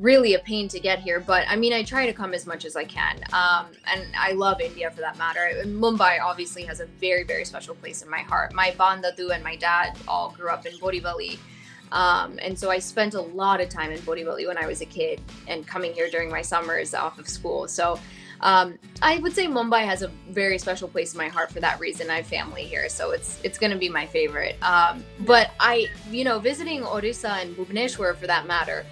really 0.00 0.34
a 0.34 0.38
pain 0.38 0.68
to 0.68 0.80
get 0.80 1.00
here. 1.00 1.20
But 1.20 1.44
I 1.48 1.56
mean, 1.56 1.72
I 1.72 1.82
try 1.82 2.06
to 2.06 2.12
come 2.12 2.34
as 2.34 2.46
much 2.46 2.64
as 2.64 2.76
I 2.76 2.84
can, 2.84 3.18
um, 3.32 3.66
and 3.92 4.04
I 4.16 4.32
love 4.32 4.60
India 4.60 4.90
for 4.90 5.00
that 5.00 5.18
matter. 5.18 5.50
Mumbai 5.64 6.20
obviously 6.22 6.64
has 6.64 6.80
a 6.80 6.86
very, 6.86 7.24
very 7.24 7.44
special 7.44 7.74
place 7.74 8.02
in 8.02 8.10
my 8.10 8.20
heart. 8.20 8.52
My 8.54 8.70
bandadu 8.70 9.30
and 9.30 9.42
my 9.42 9.56
dad 9.56 9.96
all 10.06 10.30
grew 10.30 10.50
up 10.50 10.66
in 10.66 10.72
Borivali. 10.74 11.38
Um, 11.90 12.38
and 12.42 12.58
so 12.58 12.70
I 12.70 12.78
spent 12.78 13.14
a 13.14 13.20
lot 13.20 13.62
of 13.62 13.70
time 13.70 13.90
in 13.90 13.98
Borivali 14.00 14.46
when 14.46 14.58
I 14.58 14.66
was 14.66 14.82
a 14.82 14.86
kid 14.86 15.22
and 15.46 15.66
coming 15.66 15.94
here 15.94 16.10
during 16.10 16.30
my 16.30 16.42
summers 16.42 16.92
off 16.92 17.18
of 17.18 17.26
school. 17.26 17.66
So 17.66 17.98
um, 18.40 18.78
I 19.02 19.18
would 19.18 19.32
say 19.32 19.46
Mumbai 19.46 19.84
has 19.84 20.02
a 20.02 20.08
very 20.30 20.58
special 20.58 20.88
place 20.88 21.12
in 21.12 21.18
my 21.18 21.28
heart 21.28 21.50
for 21.50 21.60
that 21.60 21.80
reason. 21.80 22.10
I 22.10 22.16
have 22.16 22.26
family 22.26 22.62
here, 22.62 22.88
so 22.88 23.10
it's 23.10 23.40
it's 23.42 23.58
going 23.58 23.72
to 23.72 23.78
be 23.78 23.88
my 23.88 24.06
favorite. 24.06 24.62
Um, 24.62 25.02
but 25.20 25.50
I, 25.58 25.88
you 26.10 26.24
know, 26.24 26.38
visiting 26.38 26.84
Orissa 26.84 27.30
and 27.30 27.56
Bhubaneswar 27.56 28.16
for 28.16 28.26
that 28.26 28.46
matter, 28.46 28.84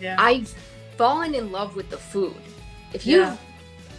Yeah, 0.00 0.16
I've 0.18 0.52
fallen 0.96 1.34
in 1.34 1.52
love 1.52 1.76
with 1.76 1.90
the 1.90 1.98
food. 1.98 2.34
If 2.92 3.06
you 3.06 3.18
Yeah. 3.20 3.36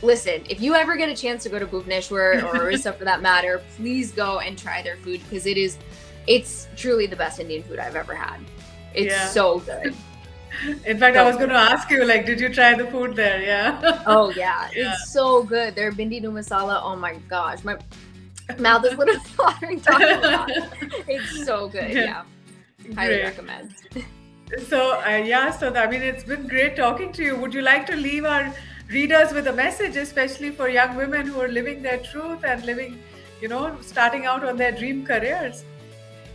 listen, 0.02 0.44
if 0.50 0.60
you 0.62 0.74
ever 0.76 0.96
get 0.98 1.10
a 1.10 1.16
chance 1.16 1.44
to 1.44 1.50
go 1.50 1.60
to 1.60 1.66
Bhubaneswar 1.68 2.44
or 2.48 2.64
Orissa 2.64 2.92
for 2.94 3.06
that 3.06 3.22
matter, 3.22 3.62
please 3.78 4.12
go 4.12 4.40
and 4.40 4.58
try 4.58 4.82
their 4.82 4.98
food 4.98 5.22
because 5.30 5.46
it 5.46 5.58
is, 5.58 5.78
it's 6.28 6.68
truly 6.76 7.06
the 7.08 7.16
best 7.16 7.40
Indian 7.40 7.64
food 7.64 7.80
I've 7.80 7.96
ever 7.96 8.16
had. 8.16 8.40
It's 8.94 9.14
Yeah. 9.14 9.28
so 9.30 9.60
good. 9.60 9.96
in 10.86 10.98
fact, 10.98 11.16
I 11.18 11.24
was 11.24 11.38
going 11.38 11.50
to 11.50 11.56
ask 11.56 11.90
you, 11.90 12.04
like, 12.04 12.26
did 12.26 12.40
you 12.40 12.50
try 12.50 12.74
the 12.74 12.86
food 12.88 13.16
there? 13.16 13.42
Yeah. 13.42 14.02
Oh 14.06 14.30
yeah, 14.32 14.70
Yeah. 14.76 14.92
it's 14.94 15.14
so 15.14 15.44
good. 15.44 15.76
Their 15.76 15.92
bindi 15.92 16.22
nu 16.22 16.32
masala. 16.32 16.82
Oh 16.84 16.96
my 16.96 17.14
gosh, 17.30 17.64
my 17.64 17.78
mouth 18.60 18.84
is 18.86 18.98
literally 18.98 19.22
watering 19.40 19.80
talking 19.80 20.18
about 20.18 20.50
it. 20.50 20.64
It's 21.08 21.46
so 21.46 21.70
good. 21.70 21.92
Yeah. 21.94 22.04
Yeah, 22.04 22.24
highly 22.96 23.16
Great. 23.16 23.24
recommend. 23.24 23.74
So, 24.60 25.00
uh, 25.00 25.22
yeah, 25.24 25.52
so 25.52 25.74
I 25.74 25.88
mean, 25.90 26.02
it's 26.02 26.24
been 26.24 26.48
great 26.48 26.76
talking 26.76 27.14
to 27.14 27.24
you. 27.24 27.36
Would 27.38 27.54
you 27.54 27.62
like 27.62 27.86
to 27.88 27.96
leave 27.96 28.26
our 28.26 28.54
readers 28.90 29.32
with 29.32 29.48
a 29.48 29.54
message, 29.54 29.96
especially 29.96 30.52
for 30.52 30.68
young 30.68 30.96
women 30.96 31.26
who 31.26 31.40
are 31.40 31.48
living 31.48 31.82
their 31.82 32.00
truth 32.00 32.44
and 32.44 32.64
living, 32.66 33.00
you 33.42 33.48
know, 33.48 33.78
starting 33.82 34.26
out 34.26 34.44
on 34.44 34.58
their 34.58 34.72
dream 34.74 35.06
careers? 35.06 35.64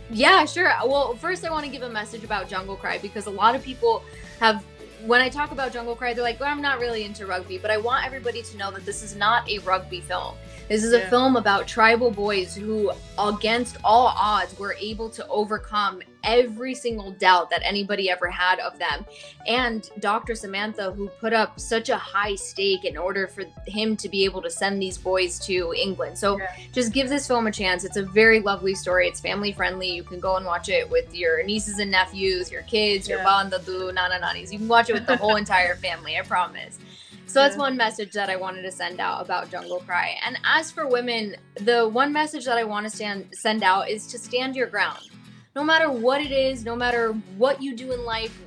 Yeah, 0.09 0.45
sure. 0.45 0.71
Well, 0.85 1.15
first 1.15 1.45
I 1.45 1.51
want 1.51 1.65
to 1.65 1.71
give 1.71 1.83
a 1.83 1.89
message 1.89 2.23
about 2.23 2.47
Jungle 2.47 2.75
Cry 2.75 2.97
because 2.97 3.27
a 3.27 3.31
lot 3.31 3.55
of 3.55 3.63
people 3.63 4.03
have 4.39 4.63
when 5.05 5.21
I 5.21 5.29
talk 5.29 5.51
about 5.51 5.71
Jungle 5.71 5.95
Cry, 5.95 6.15
they're 6.15 6.23
like, 6.23 6.39
well, 6.39 6.49
I'm 6.49 6.61
not 6.61 6.79
really 6.79 7.03
into 7.03 7.27
rugby, 7.27 7.59
but 7.59 7.69
I 7.69 7.77
want 7.77 8.03
everybody 8.03 8.41
to 8.41 8.57
know 8.57 8.71
that 8.71 8.83
this 8.83 9.03
is 9.03 9.15
not 9.15 9.47
a 9.47 9.59
rugby 9.59 10.01
film. 10.01 10.33
This 10.69 10.83
is 10.83 10.91
a 10.91 10.99
Yeah. 10.99 11.09
film 11.11 11.35
about 11.35 11.67
tribal 11.67 12.09
boys 12.09 12.55
who, 12.55 12.91
against 13.19 13.77
all 13.83 14.07
odds, 14.17 14.57
were 14.57 14.75
able 14.79 15.09
to 15.11 15.25
overcome 15.27 16.01
every 16.23 16.73
single 16.75 17.11
doubt 17.11 17.49
that 17.49 17.61
anybody 17.63 18.09
ever 18.09 18.29
had 18.29 18.59
of 18.59 18.77
them. 18.79 19.05
And 19.47 19.89
Dr. 19.99 20.33
Samanta, 20.33 20.95
who 20.95 21.07
put 21.07 21.33
up 21.33 21.59
such 21.59 21.89
a 21.89 21.97
high 21.97 22.35
stake 22.35 22.85
in 22.85 22.97
order 22.97 23.27
for 23.27 23.43
him 23.65 23.95
to 23.97 24.09
be 24.09 24.25
able 24.25 24.41
to 24.41 24.49
send 24.49 24.81
these 24.81 24.97
boys 24.97 25.39
to 25.47 25.73
England. 25.77 26.17
So 26.17 26.37
Yeah. 26.39 26.51
just 26.73 26.93
give 26.93 27.09
this 27.09 27.27
film 27.27 27.47
a 27.47 27.51
chance. 27.51 27.83
It's 27.83 27.97
a 27.97 28.03
very 28.03 28.39
lovely 28.39 28.75
story. 28.75 29.07
It's 29.07 29.19
family 29.19 29.51
friendly. 29.51 29.89
You 29.91 30.03
can 30.03 30.19
go 30.19 30.35
and 30.35 30.45
watch 30.45 30.69
it 30.69 30.89
with 30.89 31.13
your 31.15 31.43
nieces 31.43 31.79
and 31.79 31.91
nephews, 31.91 32.51
your 32.51 32.63
kids, 32.63 33.07
your 33.07 33.19
Yeah. 33.19 33.25
bandadu, 33.25 33.93
nana 33.93 34.19
nannies. 34.19 34.51
You 34.51 34.59
can 34.59 34.67
watch 34.67 34.89
it 34.89 34.93
with 34.93 35.05
the 35.05 35.17
whole 35.17 35.35
entire 35.35 35.75
family, 35.75 36.17
I 36.17 36.21
promise. 36.21 36.77
So 37.25 37.41
that's 37.41 37.57
one 37.57 37.75
message 37.75 38.13
that 38.13 38.29
I 38.29 38.37
wanted 38.37 38.61
to 38.61 38.71
send 38.71 39.01
out 39.01 39.21
about 39.21 39.51
Jungle 39.51 39.81
Cry. 39.81 40.17
And 40.25 40.39
as 40.45 40.71
for 40.71 40.87
women, 40.87 41.35
the 41.55 41.87
one 41.87 42.13
message 42.13 42.45
that 42.45 42.57
I 42.57 42.63
want 42.63 42.85
to 42.85 42.89
stand 42.89 43.27
send 43.33 43.63
out 43.63 43.89
is 43.89 44.07
to 44.07 44.17
stand 44.17 44.55
your 44.55 44.67
ground. 44.67 45.09
No 45.57 45.63
matter 45.63 45.89
what 45.89 46.21
it 46.21 46.31
is, 46.31 46.63
no 46.63 46.75
matter 46.75 47.13
what 47.35 47.63
you 47.63 47.75
do 47.75 47.91
in 47.91 48.05
life, 48.05 48.39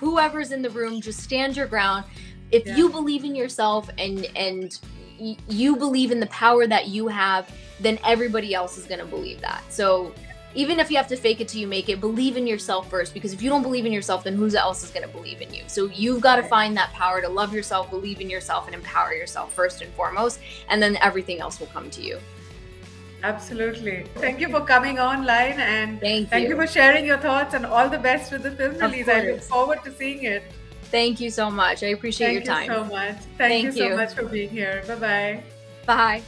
whoever's 0.00 0.50
in 0.50 0.62
the 0.62 0.70
room, 0.70 1.02
just 1.02 1.20
stand 1.20 1.54
your 1.58 1.66
ground. 1.66 2.06
If 2.50 2.64
Yeah. 2.64 2.74
you 2.74 2.88
believe 2.88 3.22
in 3.22 3.34
yourself 3.34 3.90
and 3.98 4.26
and 4.34 4.78
y- 5.20 5.36
you 5.46 5.76
believe 5.76 6.10
in 6.10 6.18
the 6.18 6.26
power 6.28 6.66
that 6.66 6.88
you 6.88 7.08
have, 7.08 7.50
then 7.80 7.98
everybody 8.02 8.54
else 8.54 8.78
is 8.78 8.86
going 8.86 9.00
to 9.00 9.04
believe 9.04 9.42
that. 9.42 9.62
So 9.68 10.14
even 10.54 10.80
if 10.80 10.90
you 10.90 10.96
have 10.96 11.08
to 11.08 11.16
fake 11.16 11.42
it 11.42 11.48
till 11.48 11.60
you 11.60 11.66
make 11.66 11.90
it, 11.90 12.00
believe 12.00 12.38
in 12.38 12.46
yourself 12.46 12.88
first. 12.88 13.12
Because 13.12 13.34
if 13.34 13.42
you 13.42 13.50
don't 13.50 13.62
believe 13.62 13.84
in 13.84 13.92
yourself, 13.92 14.24
then 14.24 14.36
who 14.36 14.48
else 14.56 14.82
is 14.82 14.88
going 14.90 15.06
to 15.06 15.14
believe 15.14 15.42
in 15.42 15.52
you? 15.52 15.64
So 15.66 15.90
you've 15.94 16.22
got 16.22 16.36
to 16.36 16.42
find 16.44 16.74
that 16.78 16.94
power 16.94 17.20
to 17.20 17.28
love 17.28 17.52
yourself, 17.52 17.90
believe 17.90 18.22
in 18.22 18.30
yourself, 18.30 18.64
and 18.64 18.74
empower 18.74 19.12
yourself 19.12 19.52
first 19.52 19.82
and 19.82 19.92
foremost. 19.92 20.40
And 20.70 20.82
then 20.82 20.96
everything 21.02 21.40
else 21.40 21.60
will 21.60 21.66
come 21.66 21.90
to 21.90 22.00
you. 22.02 22.18
Absolutely. 23.26 24.04
Thank 24.24 24.40
you 24.40 24.48
for 24.48 24.60
coming 24.60 25.00
online 25.00 25.58
and 25.58 26.00
Thank 26.00 26.30
thank 26.30 26.44
you. 26.44 26.50
you 26.50 26.56
for 26.56 26.66
sharing 26.66 27.04
your 27.04 27.18
thoughts 27.18 27.54
and 27.54 27.66
all 27.66 27.88
the 27.88 27.98
best 27.98 28.30
with 28.32 28.44
the 28.44 28.52
film 28.52 28.74
Of 28.74 28.92
release. 28.92 29.08
I 29.08 29.20
look 29.30 29.40
forward 29.40 29.80
to 29.84 29.92
seeing 29.92 30.22
it. 30.22 30.44
Thank 30.92 31.20
you 31.20 31.30
so 31.30 31.50
much. 31.50 31.82
I 31.82 31.88
appreciate 31.88 32.44
Thank 32.44 32.46
your 32.46 32.60
you 32.60 32.66
so 32.66 32.84
much. 32.84 33.16
Thank, 33.16 33.36
Thank 33.38 33.64
you 33.64 33.72
so 33.72 33.96
much 33.96 34.14
for 34.14 34.24
being 34.24 34.50
here. 34.50 34.84
Bye 34.86 34.94
bye. 35.06 35.42
Bye. 35.86 36.22